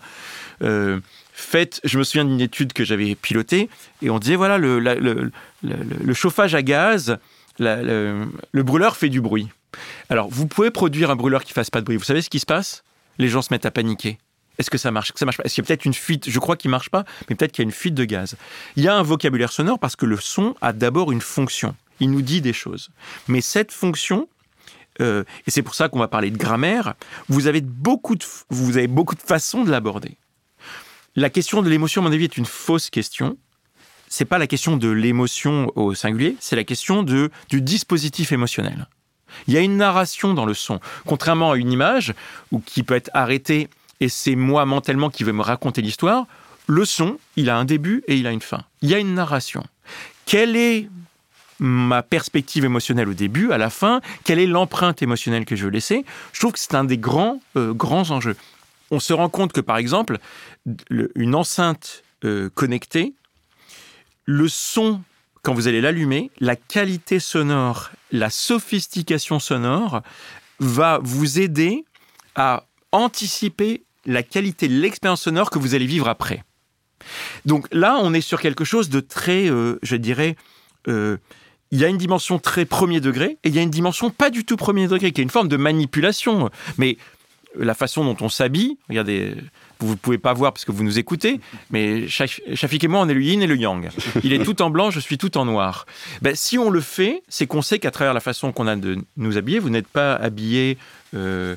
Euh, 0.64 1.00
faites, 1.34 1.80
je 1.84 1.98
me 1.98 2.04
souviens 2.04 2.26
d'une 2.26 2.42
étude 2.42 2.74
que 2.74 2.84
j'avais 2.84 3.16
pilotée 3.16 3.70
et 4.02 4.10
on 4.10 4.20
disait 4.20 4.36
voilà, 4.36 4.58
le, 4.58 5.32
chauffage 6.14 6.56
à 6.56 6.62
gaz, 6.62 7.18
le, 7.60 8.28
brûleur 8.54 8.96
fait 8.96 9.10
du 9.10 9.22
bruit. 9.22 9.50
Alors, 10.10 10.28
vous 10.30 10.48
pouvez 10.48 10.72
produire 10.72 11.12
un 11.12 11.16
brûleur 11.16 11.44
qui 11.44 11.54
fasse 11.54 11.70
pas 11.70 11.80
de 11.80 11.86
bruit. 11.86 11.98
Vous 11.98 12.04
savez 12.04 12.22
ce 12.22 12.30
qui 12.30 12.40
se 12.40 12.46
passe? 12.46 12.84
Les 13.18 13.28
gens 13.28 13.42
se 13.42 13.52
mettent 13.52 13.66
à 13.66 13.72
paniquer. 13.72 14.18
Est-ce 14.60 14.70
que 14.70 14.78
ça 14.78 14.92
marche? 14.92 15.12
Est-ce 15.12 15.56
qu'il 15.56 15.64
y 15.64 15.66
a 15.66 15.68
peut-être 15.68 15.86
une 15.86 15.96
fuite? 15.96 16.30
Je 16.30 16.40
crois 16.40 16.56
qu'il 16.56 16.70
marche 16.70 16.90
pas, 16.90 17.06
mais 17.28 17.36
peut-être 17.36 17.52
qu'il 17.52 17.64
y 17.64 17.66
a 17.66 17.70
une 17.70 17.72
fuite 17.72 17.96
de 17.96 18.06
gaz. 18.06 18.36
Il 18.76 18.84
y 18.84 18.88
a 18.88 18.96
un 18.96 19.02
vocabulaire 19.02 19.52
sonore 19.52 19.80
parce 19.80 19.96
que 19.96 20.06
le 20.06 20.18
son 20.18 20.56
a 20.62 20.74
d'abord 20.74 21.12
une 21.12 21.22
fonction. 21.22 21.76
Il 22.00 22.12
nous 22.12 22.22
dit 22.22 22.42
des 22.42 22.54
choses. 22.54 22.90
Mais 23.28 23.42
cette 23.42 23.72
fonction, 23.72 24.28
euh, 25.02 25.24
et 25.48 25.52
c'est 25.52 25.62
pour 25.62 25.76
ça 25.76 25.90
qu'on 25.90 26.00
va 26.00 26.08
parler 26.08 26.32
de 26.32 26.38
grammaire, 26.38 26.94
vous 27.30 27.48
avez 27.48 27.62
beaucoup 27.62 28.16
de, 28.16 28.24
vous 28.50 28.78
avez 28.78 28.88
beaucoup 28.88 29.16
de 29.16 29.22
façons 29.22 29.64
de 29.64 29.72
l'aborder. 29.72 30.18
La 31.16 31.30
question 31.30 31.62
de 31.62 31.70
l'émotion, 31.70 32.02
à 32.02 32.06
mon 32.06 32.12
avis, 32.12 32.24
est 32.24 32.38
une 32.38 32.46
fausse 32.46 32.90
question. 32.90 33.38
C'est 34.10 34.26
pas 34.26 34.38
la 34.38 34.48
question 34.48 34.78
de 34.78 34.90
l'émotion 34.90 35.72
au 35.76 35.94
singulier, 35.96 36.36
c'est 36.40 36.56
la 36.56 36.64
question 36.64 37.04
de, 37.04 37.32
du 37.50 37.62
dispositif 37.62 38.32
émotionnel. 38.32 38.88
Il 39.48 39.54
y 39.54 39.58
a 39.58 39.62
une 39.62 39.78
narration 39.78 40.34
dans 40.34 40.46
le 40.46 40.54
son, 40.54 40.80
contrairement 41.06 41.52
à 41.52 41.58
une 41.58 41.72
image 41.72 42.14
qui 42.66 42.84
peut 42.84 42.96
être 42.96 43.10
arrêtée 43.14 43.70
et 44.00 44.10
c'est 44.10 44.36
moi 44.36 44.66
mentalement 44.66 45.10
qui 45.10 45.24
vais 45.24 45.32
me 45.32 45.42
raconter 45.42 45.82
l'histoire. 45.82 46.28
Le 46.68 46.86
son, 46.86 47.18
il 47.36 47.50
a 47.50 47.58
un 47.58 47.66
début 47.66 48.04
et 48.08 48.16
il 48.16 48.28
a 48.28 48.32
une 48.32 48.42
fin. 48.42 48.64
Il 48.82 48.90
y 48.90 48.94
a 48.94 49.00
une 49.00 49.14
narration. 49.14 49.64
Quelle 50.26 50.56
est 50.56 50.90
ma 51.60 52.04
perspective 52.04 52.66
émotionnelle 52.66 53.10
au 53.10 53.14
début, 53.14 53.52
à 53.52 53.58
la 53.58 53.70
fin, 53.70 54.02
quelle 54.24 54.40
est 54.40 54.48
l'empreinte 54.48 55.02
émotionnelle 55.02 55.46
que 55.46 55.56
je 55.56 55.66
veux 55.66 55.72
laisser. 55.72 56.06
Je 56.32 56.40
trouve 56.40 56.54
que 56.54 56.60
c'est 56.60 56.76
un 56.76 56.84
des 56.84 56.98
grands, 56.98 57.40
euh, 57.56 57.74
grands 57.74 58.12
enjeux. 58.12 58.36
On 58.92 59.00
se 59.00 59.14
rend 59.14 59.30
compte 59.30 59.54
que, 59.54 59.62
par 59.62 59.78
exemple, 59.78 60.20
une 61.16 61.36
enceinte 61.36 62.04
euh, 62.26 62.50
connectée, 62.54 63.14
le 64.26 64.48
son, 64.48 65.02
quand 65.42 65.54
vous 65.54 65.68
allez 65.68 65.82
l'allumer, 65.82 66.32
la 66.40 66.56
qualité 66.56 67.20
sonore, 67.20 67.92
la 68.12 68.30
sophistication 68.30 69.40
sonore 69.40 70.02
va 70.60 71.00
vous 71.02 71.40
aider 71.40 71.86
à 72.36 72.66
anticiper 72.92 73.84
la 74.06 74.24
qualité 74.24 74.68
de 74.68 74.76
l'expérience 74.76 75.22
sonore 75.22 75.50
que 75.50 75.60
vous 75.60 75.76
allez 75.76 75.88
vivre 75.88 76.08
après. 76.08 76.44
Donc 77.46 77.68
là, 77.72 77.98
on 78.02 78.14
est 78.14 78.22
sur 78.22 78.40
quelque 78.40 78.64
chose 78.64 78.90
de 78.90 79.00
très, 79.00 79.50
euh, 79.50 79.80
je 79.82 79.96
dirais, 79.96 80.36
il 81.74 81.80
y 81.80 81.86
a 81.86 81.88
une 81.88 81.98
dimension 81.98 82.38
très 82.38 82.66
premier 82.66 83.02
degré 83.02 83.40
et 83.44 83.50
il 83.50 83.56
y 83.56 83.58
a 83.58 83.64
une 83.64 83.72
dimension 83.72 84.12
pas 84.12 84.30
du 84.30 84.46
tout 84.46 84.58
premier 84.58 84.88
degré, 84.88 85.12
qui 85.12 85.22
est 85.22 85.24
une 85.24 85.32
forme 85.32 85.48
de 85.48 85.58
manipulation. 85.58 86.52
Mais 86.78 86.98
la 87.58 87.74
façon 87.74 88.06
dont 88.06 88.16
on 88.22 88.30
s'habille, 88.30 88.78
regardez, 88.90 89.34
vous 89.80 89.90
ne 89.90 89.96
pouvez 89.96 90.20
pas 90.20 90.34
voir 90.34 90.54
parce 90.54 90.66
que 90.66 90.72
vous 90.72 90.84
nous 90.84 91.00
écoutez, 91.00 91.40
mais 91.72 92.08
Shafik 92.08 92.84
et 92.84 92.88
moi, 92.88 93.00
on 93.02 93.10
est 93.10 93.16
le 93.16 93.24
yin 93.24 93.42
et 93.42 93.48
le 93.48 93.58
yang. 93.58 93.90
Il 94.24 94.34
est 94.34 94.44
tout 94.44 94.62
en 94.62 94.70
blanc, 94.70 94.92
je 94.92 95.00
suis 95.00 95.18
tout 95.18 95.36
en 95.36 95.46
noir. 95.46 95.88
Ben, 96.22 96.36
si 96.36 96.60
on 96.60 96.70
le 96.70 96.80
fait, 96.80 97.24
c'est 97.28 97.48
qu'on 97.48 97.64
sait 97.64 97.80
qu'à 97.80 97.90
travers 97.90 98.14
la 98.14 98.20
façon 98.20 98.52
qu'on 98.52 98.68
a 98.68 98.76
de 98.76 99.00
nous 99.18 99.38
habiller, 99.38 99.58
vous 99.58 99.72
n'êtes 99.72 99.88
pas 99.88 100.14
habillé... 100.14 100.78
Euh, 101.16 101.56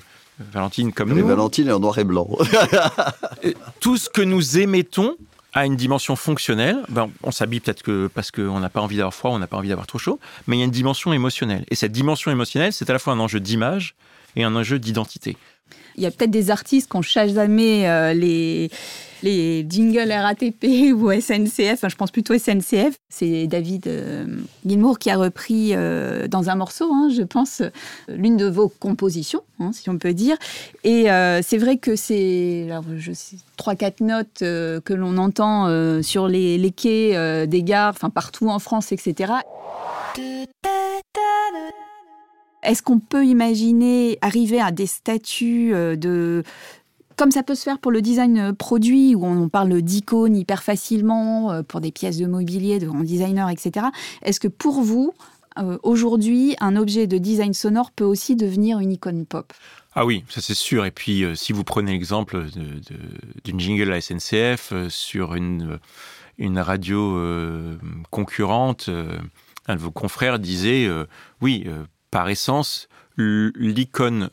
Valentine 0.53 0.93
comme 0.93 1.15
nous. 1.15 1.27
Valentine 1.27 1.69
est 1.69 1.73
en 1.73 1.81
noir 1.81 1.97
et 1.97 2.05
blanc. 2.05 2.29
Tout 3.81 3.97
ce 3.97 4.11
que 4.11 4.21
nous 4.21 4.59
émettons 4.59 5.17
a 5.57 5.65
une 5.65 5.75
dimension 5.75 6.17
fonctionnelle. 6.17 6.77
Ben, 6.91 7.11
on 7.23 7.31
s'habille 7.31 7.61
peut-être 7.61 7.83
que 7.83 8.09
parce 8.09 8.31
qu'on 8.31 8.61
n'a 8.61 8.69
pas 8.69 8.83
envie 8.83 8.97
d'avoir 8.97 9.15
froid, 9.15 9.31
on 9.31 9.39
n'a 9.39 9.47
pas 9.47 9.57
envie 9.57 9.71
d'avoir 9.71 9.87
trop 9.87 9.99
chaud, 9.99 10.21
mais 10.47 10.57
il 10.57 10.59
y 10.61 10.63
a 10.63 10.67
une 10.67 10.71
dimension 10.71 11.13
émotionnelle. 11.15 11.65
Et 11.71 11.75
cette 11.75 11.93
dimension 11.93 12.31
émotionnelle, 12.31 12.75
c'est 12.75 12.89
à 12.91 12.93
la 12.93 12.99
fois 12.99 13.15
un 13.15 13.19
enjeu 13.19 13.41
d'image 13.41 13.95
et 14.37 14.45
un 14.45 14.55
enjeu 14.55 14.79
d'identité. 14.79 15.37
Il 15.97 16.03
y 16.03 16.07
a 16.07 16.11
peut-être 16.11 16.31
des 16.31 16.51
artistes 16.51 16.91
qui 16.91 16.97
ont 16.99 17.03
chasamé 17.03 17.89
euh, 17.89 18.13
les, 18.13 18.71
les 19.27 19.67
jingles 19.69 20.13
RATP 20.13 20.93
ou 20.95 21.11
SNCF, 21.11 21.89
je 21.89 21.97
pense 21.97 22.11
plutôt 22.11 22.39
SNCF. 22.39 22.95
C'est 23.09 23.47
David 23.47 23.89
euh, 23.89 24.27
qui 25.01 25.11
a 25.11 25.17
repris 25.17 25.71
euh, 25.73 26.29
dans 26.29 26.49
un 26.49 26.55
morceau, 26.55 26.89
hein, 26.93 27.09
je 27.15 27.23
pense, 27.23 27.63
l'une 28.09 28.37
de 28.37 28.47
vos 28.47 28.69
compositions, 28.69 29.43
hein, 29.59 29.73
si 29.73 29.91
on 29.91 29.99
peut 29.99 30.15
dire. 30.15 30.37
Et 30.85 31.11
euh, 31.11 31.41
c'est 31.43 31.59
vrai 31.59 31.77
que 31.77 31.97
c'est 31.97 32.69
trois, 33.57 33.75
quatre 33.75 34.01
notes 34.01 34.39
que 34.39 34.95
l'on 34.95 35.17
entend 35.19 35.67
sur 36.03 36.29
les, 36.29 36.57
les 36.57 36.71
quais 36.71 37.47
des 37.47 37.63
gares, 37.63 37.95
enfin 37.95 38.11
partout 38.11 38.49
en 38.49 38.59
France, 38.59 38.93
etc. 38.93 39.33
Est-ce 42.67 42.83
qu'on 42.83 42.99
peut 42.99 43.25
imaginer 43.25 44.19
arriver 44.21 44.61
à 44.61 44.73
des 44.73 44.87
statuts 44.87 45.73
euh, 45.73 45.95
de 45.95 46.43
comme 47.17 47.31
ça 47.31 47.43
peut 47.43 47.55
se 47.55 47.63
faire 47.63 47.79
pour 47.79 47.91
le 47.91 48.03
design 48.03 48.39
euh, 48.39 48.53
produit, 48.53 49.15
où 49.15 49.25
on 49.25 49.49
parle 49.49 49.83
d'icônes 49.83 50.37
hyper 50.37 50.63
facilement, 50.63 51.51
euh, 51.51 51.63
pour 51.63 51.81
des 51.81 51.93
pièces 51.93 52.19
de 52.19 52.27
mobilier, 52.27 52.79
de 52.79 52.87
grands 52.87 53.01
designers, 53.01 53.47
etc. 53.51 53.87
Est-ce 54.23 54.41
que 54.41 54.49
pour 54.49 54.83
vous, 54.83 55.13
aujourd'hui, 55.83 56.55
un 56.61 56.77
objet 56.77 57.07
de 57.07 57.17
design 57.17 57.55
sonore 57.55 57.91
peut 57.91 58.05
aussi 58.05 58.37
devenir 58.37 58.79
une 58.79 58.93
icône 58.93 59.25
pop? 59.25 59.55
Ah 59.95 60.05
oui, 60.05 60.23
ça 60.29 60.43
c'est 60.43 60.53
sûr. 60.55 60.85
Et 60.85 60.91
puis, 60.91 61.25
si 61.35 61.55
vous 61.55 61.65
prenez 61.65 61.93
l'exemple 61.93 62.45
d'une 63.43 63.59
jingle 63.59 63.91
à 63.91 64.03
SNCF 64.03 64.75
sur 64.91 65.35
une, 65.35 65.79
une 66.37 66.59
radio 66.59 67.19
concurrente, 68.11 68.91
un 69.67 69.77
de 69.77 69.81
vos 69.81 69.91
confrères 69.91 70.39
disait, 70.39 70.91
oui, 71.41 71.65
par 72.11 72.29
essence, 72.29 72.89
l'icône 73.17 74.25
euh, 74.25 74.29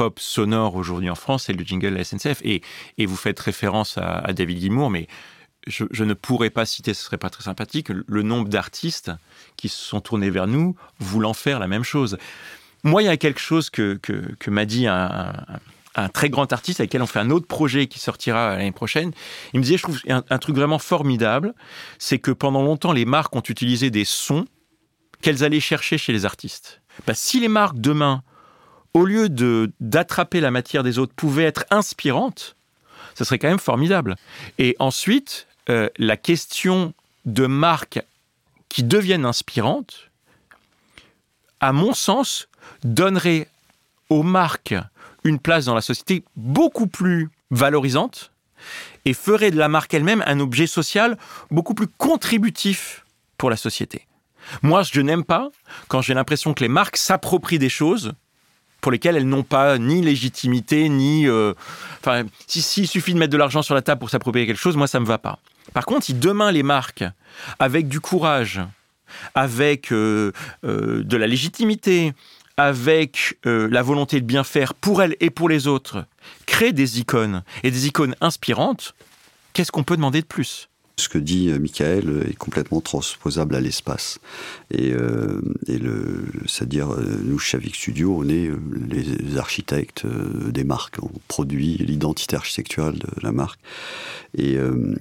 pop 0.00 0.18
sonore 0.18 0.76
aujourd'hui 0.76 1.10
en 1.10 1.14
France, 1.14 1.44
c'est 1.44 1.52
le 1.52 1.62
jingle 1.62 1.90
de 1.90 1.96
la 1.96 2.04
SNCF. 2.04 2.40
Et, 2.42 2.62
et 2.96 3.04
vous 3.04 3.16
faites 3.16 3.38
référence 3.38 3.98
à, 3.98 4.32
David 4.32 4.58
Guimour, 4.58 4.88
mais 4.88 5.08
je, 5.66 6.04
ne 6.04 6.14
pourrais 6.14 6.48
pas 6.48 6.64
citer, 6.64 6.94
ce 6.94 7.04
serait 7.04 7.18
pas 7.18 7.28
très 7.28 7.42
sympathique, 7.42 7.90
le 7.90 8.22
nombre 8.22 8.48
d'artistes 8.48 9.12
qui 9.58 9.68
se 9.68 9.76
sont 9.76 10.00
tournés 10.00 10.30
vers 10.30 10.46
nous 10.46 10.74
voulant 11.00 11.34
faire 11.34 11.58
la 11.58 11.66
même 11.66 11.84
chose. 11.84 12.16
Moi, 12.82 13.02
il 13.02 13.06
y 13.06 13.08
a 13.10 13.18
quelque 13.18 13.40
chose 13.40 13.68
que, 13.68 14.00
que, 14.00 14.50
m'a 14.50 14.64
dit 14.64 14.86
un, 14.86 15.34
un, 15.96 16.08
très 16.08 16.30
grand 16.30 16.50
artiste 16.50 16.80
avec 16.80 16.88
lequel 16.88 17.02
on 17.02 17.06
fait 17.06 17.18
un 17.18 17.28
autre 17.28 17.46
projet 17.46 17.86
qui 17.86 17.98
sortira 17.98 18.56
l'année 18.56 18.72
prochaine. 18.72 19.12
Il 19.52 19.60
me 19.60 19.64
disait, 19.64 19.76
je 19.76 19.82
trouve 19.82 20.00
un, 20.08 20.38
truc 20.38 20.56
vraiment 20.56 20.78
formidable, 20.78 21.52
c'est 21.98 22.18
que 22.18 22.30
pendant 22.30 22.62
longtemps, 22.62 22.94
les 22.94 23.04
marques 23.04 23.36
ont 23.36 23.42
utilisé 23.46 23.90
des 23.90 24.06
sons 24.06 24.46
qu'elles 25.20 25.44
allaient 25.44 25.60
chercher 25.60 25.98
chez 25.98 26.14
les 26.14 26.24
artistes. 26.24 26.80
Bah, 27.06 27.12
si 27.14 27.38
les 27.38 27.48
marques 27.48 27.78
demain, 27.78 28.22
au 28.94 29.04
lieu 29.04 29.28
de 29.28 29.72
d'attraper 29.80 30.40
la 30.40 30.50
matière 30.50 30.82
des 30.82 30.98
autres, 30.98 31.14
pouvaient 31.14 31.44
être 31.44 31.64
inspirantes, 31.70 32.56
ça 33.14 33.24
serait 33.24 33.38
quand 33.38 33.48
même 33.48 33.58
formidable. 33.58 34.16
Et 34.58 34.76
ensuite, 34.78 35.46
euh, 35.68 35.88
la 35.98 36.16
question 36.16 36.94
de 37.24 37.46
marques 37.46 38.02
qui 38.68 38.82
deviennent 38.82 39.26
inspirantes, 39.26 40.10
à 41.60 41.72
mon 41.72 41.92
sens, 41.92 42.48
donnerait 42.84 43.48
aux 44.08 44.22
marques 44.22 44.74
une 45.24 45.38
place 45.38 45.66
dans 45.66 45.74
la 45.74 45.80
société 45.82 46.24
beaucoup 46.36 46.86
plus 46.86 47.28
valorisante 47.50 48.30
et 49.04 49.14
ferait 49.14 49.50
de 49.50 49.58
la 49.58 49.68
marque 49.68 49.92
elle-même 49.94 50.22
un 50.26 50.40
objet 50.40 50.66
social 50.66 51.16
beaucoup 51.50 51.74
plus 51.74 51.86
contributif 51.86 53.04
pour 53.38 53.50
la 53.50 53.56
société. 53.56 54.06
Moi, 54.62 54.82
je 54.82 55.00
n'aime 55.00 55.24
pas 55.24 55.50
quand 55.88 56.00
j'ai 56.00 56.14
l'impression 56.14 56.54
que 56.54 56.62
les 56.62 56.68
marques 56.68 56.96
s'approprient 56.96 57.58
des 57.58 57.68
choses 57.68 58.14
pour 58.80 58.92
lesquelles 58.92 59.16
elles 59.16 59.28
n'ont 59.28 59.42
pas 59.42 59.78
ni 59.78 60.02
légitimité, 60.02 60.88
ni... 60.88 61.26
Euh, 61.26 61.54
enfin, 62.00 62.24
s'il 62.46 62.88
suffit 62.88 63.14
de 63.14 63.18
mettre 63.18 63.32
de 63.32 63.38
l'argent 63.38 63.62
sur 63.62 63.74
la 63.74 63.82
table 63.82 63.98
pour 63.98 64.10
s'approprier 64.10 64.46
quelque 64.46 64.60
chose, 64.60 64.76
moi, 64.76 64.86
ça 64.86 64.98
ne 64.98 65.04
me 65.04 65.08
va 65.08 65.18
pas. 65.18 65.38
Par 65.72 65.86
contre, 65.86 66.06
si 66.06 66.14
demain 66.14 66.50
les 66.50 66.62
marques, 66.62 67.04
avec 67.58 67.88
du 67.88 68.00
courage, 68.00 68.60
avec 69.34 69.92
euh, 69.92 70.32
euh, 70.64 71.02
de 71.04 71.16
la 71.16 71.26
légitimité, 71.26 72.12
avec 72.56 73.38
la 73.44 73.80
volonté 73.80 74.20
de 74.20 74.26
bien 74.26 74.44
faire 74.44 74.74
pour 74.74 75.02
elle 75.02 75.16
et 75.20 75.30
pour 75.30 75.48
les 75.48 75.66
autres, 75.66 76.04
crée 76.44 76.72
des 76.72 77.00
icônes 77.00 77.42
et 77.62 77.70
des 77.70 77.86
icônes 77.86 78.14
inspirantes, 78.20 78.94
qu'est-ce 79.54 79.72
qu'on 79.72 79.82
peut 79.82 79.96
demander 79.96 80.20
de 80.20 80.26
plus? 80.26 80.69
Ce 81.00 81.08
que 81.08 81.18
dit 81.18 81.50
euh, 81.50 81.58
Michael 81.58 82.26
est 82.30 82.36
complètement 82.36 82.80
transposable 82.80 83.56
à 83.56 83.60
l'espace. 83.60 84.18
Et, 84.70 84.92
euh, 84.92 85.40
et 85.66 85.80
c'est-à-dire, 86.46 86.92
euh, 86.92 87.20
nous, 87.24 87.38
Chavik 87.38 87.74
Studio, 87.74 88.16
on 88.18 88.28
est 88.28 88.50
les 88.88 89.38
architectes 89.38 90.06
des 90.06 90.64
marques. 90.64 90.98
On 91.02 91.10
produit 91.26 91.76
l'identité 91.78 92.36
architecturale 92.36 92.98
de 92.98 93.08
la 93.22 93.32
marque. 93.32 93.60
Et, 94.38 94.54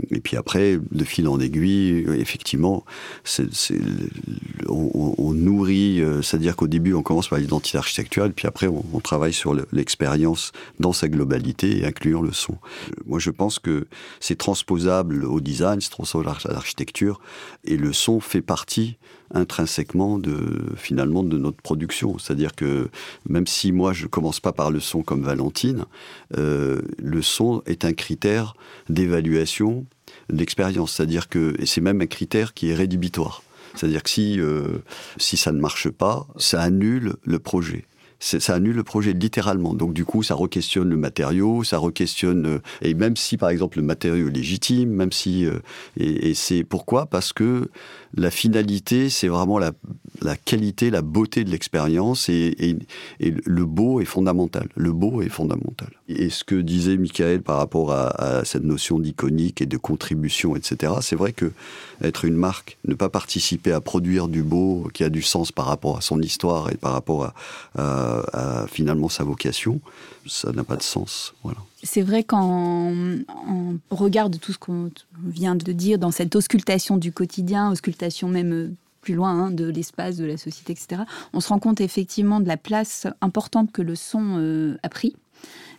et 0.09 0.19
puis 0.21 0.37
après, 0.37 0.79
de 0.91 1.03
fil 1.03 1.27
en 1.27 1.39
aiguille, 1.39 2.05
effectivement, 2.17 2.83
on, 4.67 5.33
nourrit, 5.33 6.01
c'est-à-dire 6.23 6.55
qu'au 6.55 6.67
début, 6.67 6.93
on 6.93 7.03
commence 7.03 7.27
par 7.27 7.37
l'identité 7.37 7.77
architecturale, 7.77 8.33
puis 8.33 8.47
après, 8.47 8.65
on, 8.67 8.83
on 8.91 8.99
travaille 8.99 9.33
sur 9.33 9.55
l'expérience 9.71 10.51
dans 10.79 10.93
sa 10.93 11.07
globalité, 11.07 11.85
incluant 11.85 12.21
le 12.21 12.31
son. 12.31 12.55
Moi, 13.05 13.19
je 13.19 13.29
pense 13.29 13.59
que 13.59 13.85
c'est 14.19 14.37
transposable 14.37 15.25
au 15.25 15.39
design, 15.39 15.79
à 16.45 16.51
l'architecture, 16.51 17.19
et 17.63 17.77
le 17.77 17.93
son 17.93 18.19
fait 18.19 18.41
partie 18.41 18.97
intrinsèquement 19.31 20.17
de 20.17 20.73
finalement 20.75 21.23
de 21.23 21.37
notre 21.37 21.61
production. 21.61 22.17
C'est-à-dire 22.17 22.55
que 22.55 22.89
même 23.27 23.47
si 23.47 23.71
moi 23.71 23.93
je 23.93 24.07
commence 24.07 24.39
pas 24.39 24.53
par 24.53 24.71
le 24.71 24.79
son 24.79 25.03
comme 25.03 25.23
Valentine, 25.23 25.85
euh, 26.37 26.81
le 26.97 27.21
son 27.21 27.61
est 27.65 27.85
un 27.85 27.93
critère 27.93 28.55
d'évaluation 28.89 29.85
d'expérience. 30.29 30.93
C'est-à-dire 30.93 31.29
que 31.29 31.55
et 31.59 31.65
c'est 31.65 31.81
même 31.81 32.01
un 32.01 32.07
critère 32.07 32.53
qui 32.53 32.69
est 32.69 32.75
rédhibitoire. 32.75 33.43
C'est-à-dire 33.75 34.01
que 34.01 34.09
si 34.09 34.39
euh, 34.39 34.79
si 35.17 35.37
ça 35.37 35.51
ne 35.51 35.59
marche 35.59 35.89
pas, 35.89 36.27
ça 36.37 36.61
annule 36.61 37.15
le 37.23 37.39
projet 37.39 37.85
ça 38.19 38.53
annule 38.53 38.75
le 38.75 38.83
projet 38.83 39.13
littéralement. 39.13 39.73
Donc 39.73 39.93
du 39.93 40.05
coup, 40.05 40.23
ça 40.23 40.35
re-questionne 40.35 40.89
le 40.89 40.97
matériau, 40.97 41.63
ça 41.63 41.77
re-questionne 41.77 42.45
euh, 42.45 42.59
et 42.81 42.93
même 42.93 43.15
si 43.15 43.37
par 43.37 43.49
exemple 43.49 43.77
le 43.77 43.83
matériau 43.83 44.27
est 44.27 44.31
légitime, 44.31 44.89
même 44.89 45.11
si 45.11 45.45
euh, 45.45 45.59
et, 45.97 46.33
c'est 46.33 46.63
pourquoi? 46.63 47.05
Parce 47.05 47.33
que 47.33 47.69
la 48.15 48.31
finalité, 48.31 49.09
c'est 49.09 49.27
vraiment 49.27 49.59
la, 49.59 49.71
qualité, 50.35 50.89
la 50.89 51.01
beauté 51.01 51.43
de 51.43 51.51
l'expérience 51.51 52.29
et, 52.29 52.77
le 53.19 53.65
beau 53.65 54.01
est 54.01 54.05
fondamental. 54.05 54.67
Le 54.75 54.91
beau 54.91 55.21
est 55.21 55.29
fondamental. 55.29 55.89
Et 56.07 56.29
ce 56.29 56.43
que 56.43 56.55
disait 56.55 56.97
Michael 56.97 57.41
par 57.41 57.57
rapport 57.57 57.91
à, 57.91 58.43
cette 58.45 58.63
notion 58.63 58.99
d'iconique 58.99 59.61
et 59.61 59.65
de 59.65 59.77
contribution, 59.77 60.55
etc. 60.55 60.93
C'est 61.01 61.15
vrai 61.15 61.33
que 61.33 61.51
être 62.01 62.25
une 62.25 62.35
marque, 62.35 62.77
ne 62.87 62.95
pas 62.95 63.09
participer 63.09 63.71
à 63.71 63.81
produire 63.81 64.27
du 64.27 64.41
beau 64.41 64.89
qui 64.93 65.03
a 65.03 65.09
du 65.09 65.21
sens 65.21 65.51
par 65.51 65.65
rapport 65.65 65.97
à 65.97 66.01
son 66.01 66.21
histoire 66.21 66.71
et 66.71 66.77
par 66.77 66.93
rapport 66.93 67.33
à, 67.75 68.08
à 68.33 68.65
finalement 68.67 69.09
sa 69.09 69.23
vocation, 69.23 69.79
ça 70.27 70.51
n'a 70.51 70.63
pas 70.63 70.75
de 70.75 70.83
sens. 70.83 71.33
Voilà. 71.43 71.59
C'est 71.83 72.01
vrai 72.01 72.23
qu'en 72.23 72.93
regard 73.89 74.29
de 74.29 74.37
tout 74.37 74.53
ce 74.53 74.57
qu'on 74.57 74.91
vient 75.25 75.55
de 75.55 75.71
dire 75.71 75.97
dans 75.97 76.11
cette 76.11 76.35
auscultation 76.35 76.97
du 76.97 77.11
quotidien, 77.11 77.71
auscultation 77.71 78.27
même 78.27 78.53
euh, 78.53 78.71
plus 79.01 79.13
loin 79.13 79.31
hein, 79.31 79.51
de 79.51 79.65
l'espace, 79.69 80.17
de 80.17 80.25
la 80.25 80.37
société, 80.37 80.73
etc., 80.73 81.03
on 81.33 81.39
se 81.39 81.49
rend 81.49 81.59
compte 81.59 81.81
effectivement 81.81 82.39
de 82.39 82.47
la 82.47 82.57
place 82.57 83.07
importante 83.21 83.71
que 83.71 83.81
le 83.81 83.95
son 83.95 84.37
euh, 84.37 84.77
a 84.83 84.89
pris. 84.89 85.15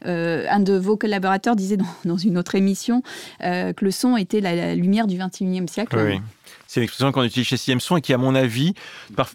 Euh, 0.07 0.47
un 0.49 0.61
de 0.61 0.73
vos 0.73 0.97
collaborateurs 0.97 1.57
disait 1.57 1.77
dans, 1.77 1.95
dans 2.05 2.17
une 2.17 2.39
autre 2.39 2.55
émission 2.55 3.03
euh, 3.43 3.73
que 3.73 3.85
le 3.85 3.91
son 3.91 4.17
était 4.17 4.41
la, 4.41 4.55
la 4.55 4.75
lumière 4.75 5.07
du 5.07 5.19
21e 5.19 5.69
siècle. 5.69 5.97
Oui, 5.97 6.15
oui. 6.15 6.21
C'est 6.67 6.81
une 6.81 6.85
expression 6.85 7.13
qu'on 7.13 7.25
utilise 7.25 7.49
chez 7.49 7.57
CM 7.57 7.81
Son 7.81 7.97
et 7.97 8.01
qui, 8.01 8.13
à 8.13 8.19
mon 8.19 8.35
avis, 8.35 8.75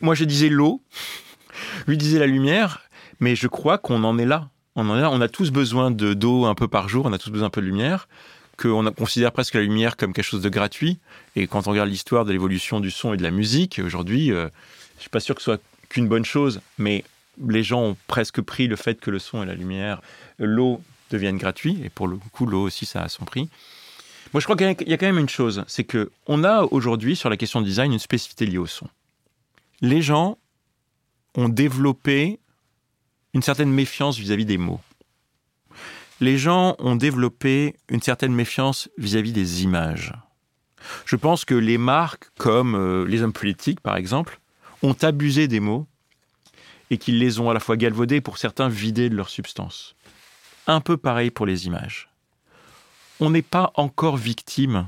moi 0.02 0.16
je 0.16 0.24
disais 0.24 0.50
l'eau, 0.50 0.82
lui 1.86 1.98
disait 1.98 2.18
la 2.18 2.28
lumière, 2.28 2.82
mais 3.20 3.36
je 3.36 3.48
crois 3.48 3.78
qu'on 3.78 4.04
en 4.04 4.18
est 4.18 4.26
là 4.26 4.50
on, 4.76 4.90
en 4.90 4.96
a, 4.96 5.10
on 5.10 5.22
a 5.22 5.28
tous 5.28 5.52
besoin 5.52 5.92
de 5.92 6.14
d'eau 6.14 6.46
un 6.46 6.56
peu 6.56 6.68
par 6.68 6.90
jour, 6.90 7.06
on 7.06 7.14
a 7.14 7.18
tous 7.18 7.30
besoin 7.30 7.48
un 7.48 7.52
peu 7.52 7.62
de 7.62 7.66
lumière, 7.66 8.08
qu'on 8.58 8.90
considère 8.92 9.32
presque 9.32 9.56
la 9.56 9.62
lumière 9.62 9.98
comme 9.98 10.14
quelque 10.14 10.26
chose 10.26 10.42
de 10.42 10.50
gratuit. 10.50 11.00
Et 11.36 11.48
quand 11.48 11.68
on 11.68 11.72
regarde 11.72 11.90
l'histoire 11.90 12.26
de 12.26 12.32
l'évolution 12.32 12.80
du 12.80 12.92
son 12.92 13.14
et 13.14 13.18
de 13.18 13.24
la 13.24 13.32
musique, 13.32 13.82
aujourd'hui, 13.84 14.32
euh, 14.32 14.48
je 14.98 15.02
suis 15.02 15.10
pas 15.10 15.20
sûr 15.20 15.36
que 15.36 15.42
ce 15.42 15.46
soit 15.46 15.62
qu'une 15.90 16.08
bonne 16.08 16.26
chose, 16.26 16.62
mais 16.78 17.04
les 17.48 17.64
gens 17.64 17.82
ont 17.82 17.98
presque 18.08 18.42
pris 18.42 18.68
le 18.68 18.76
fait 18.76 19.00
que 19.00 19.12
le 19.12 19.20
son 19.20 19.44
et 19.44 19.46
la 19.46 19.56
lumière, 19.56 20.02
l'eau 20.40 20.82
deviennent 21.12 21.38
gratuits, 21.38 21.80
et 21.84 21.90
pour 21.90 22.08
le 22.08 22.18
coup, 22.18 22.46
l'eau 22.46 22.64
aussi, 22.64 22.86
ça 22.86 23.04
a 23.04 23.10
son 23.10 23.26
prix. 23.26 23.50
Moi, 24.34 24.42
je 24.42 24.46
crois 24.46 24.58
qu'il 24.58 24.90
y 24.90 24.94
a 24.94 24.98
quand 24.98 25.06
même 25.06 25.20
une 25.20 25.30
chose, 25.30 25.64
c'est 25.68 25.84
que 25.84 26.12
on 26.28 26.44
a 26.44 26.64
aujourd'hui 26.64 27.16
sur 27.16 27.30
la 27.30 27.38
question 27.38 27.62
de 27.62 27.66
design 27.66 27.94
une 27.94 28.00
spécificité 28.00 28.46
liée 28.46 28.58
au 28.58 28.66
son. 28.66 28.88
Les 29.82 30.02
gens 30.02 30.38
ont 31.36 31.50
développé 31.50 32.40
une 33.36 33.42
certaine 33.42 33.72
méfiance 33.72 34.18
vis-à-vis 34.18 34.46
des 34.46 34.58
mots. 34.58 34.80
Les 36.22 36.38
gens 36.38 36.78
ont 36.80 36.96
développé 36.96 37.76
une 37.90 38.02
certaine 38.02 38.34
méfiance 38.34 38.90
vis-à-vis 38.98 39.34
des 39.34 39.64
images. 39.64 40.14
Je 41.06 41.18
pense 41.18 41.44
que 41.44 41.54
les 41.54 41.78
marques, 41.78 42.30
comme 42.38 42.76
euh, 42.76 43.06
les 43.06 43.22
hommes 43.22 43.34
politiques 43.34 43.82
par 43.82 43.98
exemple, 43.98 44.40
ont 44.84 44.96
abusé 45.02 45.50
des 45.50 45.60
mots 45.60 45.86
et 46.90 46.98
qu'ils 46.98 47.20
les 47.20 47.42
ont 47.42 47.50
à 47.50 47.54
la 47.54 47.60
fois 47.60 47.76
galvaudés 47.76 48.22
pour 48.22 48.38
certains 48.38 48.70
vidés 48.70 49.10
de 49.10 49.16
leur 49.18 49.28
substance. 49.28 49.96
Un 50.66 50.80
peu 50.80 50.96
pareil 50.96 51.30
pour 51.30 51.46
les 51.46 51.68
images. 51.68 52.08
On 53.20 53.30
n'est 53.32 53.42
pas 53.42 53.74
encore 53.76 54.16
victime 54.16 54.88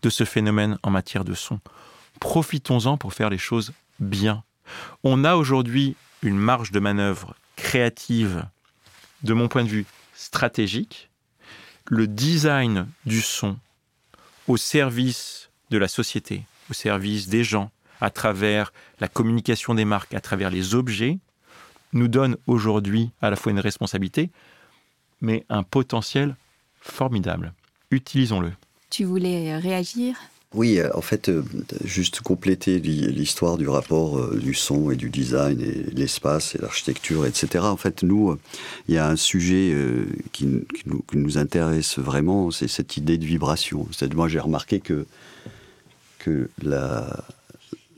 de 0.00 0.08
ce 0.08 0.24
phénomène 0.24 0.78
en 0.82 0.90
matière 0.90 1.24
de 1.24 1.34
son. 1.34 1.60
Profitons-en 2.20 2.96
pour 2.96 3.12
faire 3.12 3.28
les 3.28 3.38
choses 3.38 3.72
bien. 4.00 4.44
On 5.04 5.24
a 5.24 5.34
aujourd'hui 5.34 5.94
une 6.22 6.38
marge 6.38 6.70
de 6.70 6.80
manœuvre 6.80 7.34
créative, 7.56 8.44
de 9.22 9.34
mon 9.34 9.48
point 9.48 9.64
de 9.64 9.68
vue 9.68 9.86
stratégique, 10.14 11.10
le 11.86 12.06
design 12.06 12.86
du 13.06 13.20
son 13.20 13.56
au 14.48 14.56
service 14.56 15.50
de 15.70 15.78
la 15.78 15.88
société, 15.88 16.42
au 16.70 16.74
service 16.74 17.28
des 17.28 17.44
gens, 17.44 17.70
à 18.00 18.10
travers 18.10 18.72
la 19.00 19.08
communication 19.08 19.74
des 19.74 19.84
marques, 19.84 20.14
à 20.14 20.20
travers 20.20 20.50
les 20.50 20.74
objets, 20.74 21.18
nous 21.92 22.08
donne 22.08 22.36
aujourd'hui 22.46 23.10
à 23.20 23.30
la 23.30 23.36
fois 23.36 23.52
une 23.52 23.60
responsabilité, 23.60 24.30
mais 25.20 25.44
un 25.48 25.62
potentiel 25.62 26.36
formidable. 26.80 27.52
Utilisons-le. 27.90 28.52
Tu 28.90 29.04
voulais 29.04 29.56
réagir? 29.58 30.16
Oui, 30.54 30.78
euh, 30.78 30.90
en 30.94 31.00
fait, 31.00 31.28
euh, 31.28 31.42
juste 31.84 32.20
compléter 32.20 32.78
l'histoire 32.78 33.56
du 33.56 33.68
rapport 33.68 34.18
euh, 34.18 34.38
du 34.38 34.54
son 34.54 34.90
et 34.90 34.96
du 34.96 35.08
design 35.08 35.60
et 35.60 35.90
l'espace 35.94 36.54
et 36.54 36.58
l'architecture, 36.58 37.24
etc. 37.24 37.64
En 37.64 37.76
fait, 37.76 38.02
nous, 38.02 38.36
il 38.88 38.94
y 38.94 38.98
a 38.98 39.08
un 39.08 39.16
sujet 39.16 39.74
qui, 40.32 40.46
nous, 41.14 41.38
intéresse 41.38 41.98
vraiment, 41.98 42.50
c'est 42.50 42.68
cette 42.68 42.96
idée 42.96 43.16
de 43.16 43.24
vibration. 43.24 43.88
Moi, 44.14 44.28
j'ai 44.28 44.40
remarqué 44.40 44.80
que, 44.80 45.06
que 46.18 46.50
la, 46.62 47.24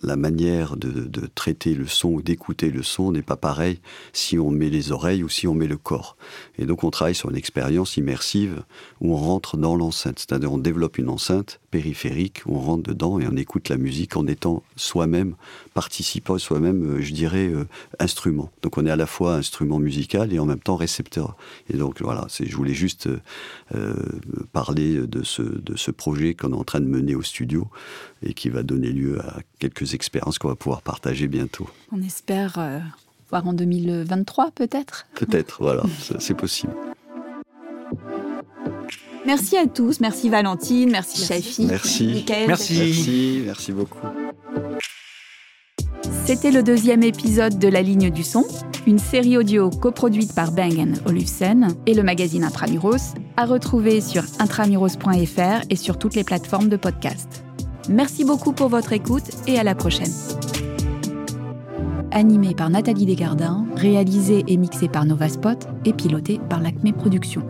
la 0.05 0.17
manière 0.17 0.77
de, 0.77 0.91
de, 0.91 1.27
traiter 1.35 1.75
le 1.75 1.87
son 1.87 2.11
ou 2.11 2.23
d'écouter 2.23 2.71
le 2.71 2.83
son 2.83 3.13
n'est 3.13 3.23
pas 3.23 3.37
pareille 3.37 3.81
si 4.13 4.39
on 4.39 4.51
met 4.51 4.71
les 4.71 4.93
oreilles 4.93 5.25
ou 5.25 5.29
si 5.29 5.49
on 5.49 5.55
met 5.55 5.67
le 5.67 5.77
corps. 5.77 6.17
Et 6.59 6.67
donc 6.67 6.85
on 6.85 6.91
travaille 6.91 7.15
sur 7.15 7.31
une 7.31 7.37
expérience 7.37 7.97
immersive 7.97 8.63
où 9.01 9.15
on 9.15 9.17
rentre 9.17 9.57
dans 9.57 9.75
l'enceinte, 9.75 10.19
c'est-à-dire 10.19 10.53
on 10.53 10.59
développe 10.59 10.99
une 10.99 11.09
enceinte 11.09 11.61
périphérique 11.75 12.43
où 12.47 12.55
on 12.55 12.61
rentre 12.61 12.85
dedans 12.85 13.19
et 13.19 13.27
on 13.27 13.37
écoute 13.37 13.69
la 13.69 13.77
musique 13.77 14.17
en 14.17 14.29
étant 14.29 14.63
soi-même 14.77 15.35
participant, 15.75 16.39
soi-même, 16.39 16.85
euh, 16.85 17.01
je 17.01 17.13
dirais, 17.13 17.49
euh, 17.49 17.67
instrument. 17.99 18.49
Donc 18.63 18.79
on 18.79 18.87
est 18.87 18.93
à 18.93 18.97
la 18.97 19.07
fois 19.07 19.35
instrument 19.35 19.81
musical 19.81 20.33
et 20.33 20.39
en 20.39 20.47
même 20.47 20.61
temps 20.61 20.77
récepteur. 20.77 21.37
Et 21.69 21.77
donc 21.77 22.01
voilà, 22.01 22.29
je 22.31 22.55
voulais 22.55 22.75
juste 22.75 23.09
euh, 23.75 23.95
parler 24.53 25.05
de 25.05 25.25
ce, 25.25 25.43
de 25.43 25.77
ce 25.77 25.91
projet 25.91 26.35
qu'on 26.35 26.53
est 26.53 26.57
en 26.57 26.63
train 26.63 26.81
de 26.81 26.87
mener 26.87 27.17
au 27.17 27.23
studio 27.23 27.67
et 28.23 28.35
qui 28.35 28.51
va 28.51 28.63
donner 28.63 28.93
lieu 28.93 29.21
à 29.21 29.41
quelques 29.59 29.95
expériences 29.95 30.39
qu'on 30.39 30.49
va 30.49 30.55
pouvoir 30.55 30.81
partager 30.81 31.27
bientôt. 31.27 31.69
On 31.91 32.01
espère 32.03 32.55
euh, 32.59 32.79
voir 33.31 33.49
en 33.49 33.53
2023 33.53 34.53
peut-être 34.53 35.07
Peut-être, 35.17 35.61
voilà, 35.61 35.83
c'est 36.21 36.37
possible. 36.37 36.73
Merci 39.27 39.57
à 39.57 39.67
tous, 39.67 40.01
merci 40.01 40.29
Valentine, 40.29 40.91
merci, 40.91 41.21
merci. 41.21 41.27
Chafi, 41.27 41.67
merci. 41.67 42.07
Mickaël, 42.07 42.47
merci. 42.47 42.75
merci, 42.79 43.43
merci 43.47 43.73
beaucoup. 43.73 43.99
C'était 46.27 46.51
le 46.51 46.63
deuxième 46.63 47.03
épisode 47.03 47.59
de 47.59 47.69
La 47.69 47.83
Ligne 47.83 48.11
du 48.11 48.23
Son, 48.23 48.45
une 48.87 48.99
série 48.99 49.37
audio 49.37 49.71
coproduite 49.71 50.35
par 50.35 50.53
Bang 50.53 50.95
Olufsen 51.07 51.69
et 51.87 51.95
le 51.95 52.03
magazine 52.03 52.45
Intramuros, 52.45 53.15
à 53.37 53.45
retrouver 53.47 54.01
sur 54.01 54.23
intramuros.fr 54.39 55.67
et 55.71 55.77
sur 55.77 55.99
toutes 55.99 56.15
les 56.15 56.25
plateformes 56.25 56.69
de 56.69 56.77
podcast. 56.77 57.45
Merci 57.89 58.25
beaucoup 58.25 58.53
pour 58.53 58.69
votre 58.69 58.93
écoute 58.93 59.25
et 59.47 59.59
à 59.59 59.65
la 59.65 59.75
prochaine. 59.75 60.13
Animé 62.11 62.55
par 62.55 62.71
Nathalie 62.71 63.07
Desgardins, 63.07 63.67
réalisé 63.77 64.45
et 64.47 64.57
mixé 64.57 64.89
par 64.89 65.05
Nova 65.05 65.29
Spot 65.29 65.59
et 65.85 65.93
piloté 65.93 66.41
par 66.49 66.61
l'Acme 66.61 66.93
Productions. 66.93 67.43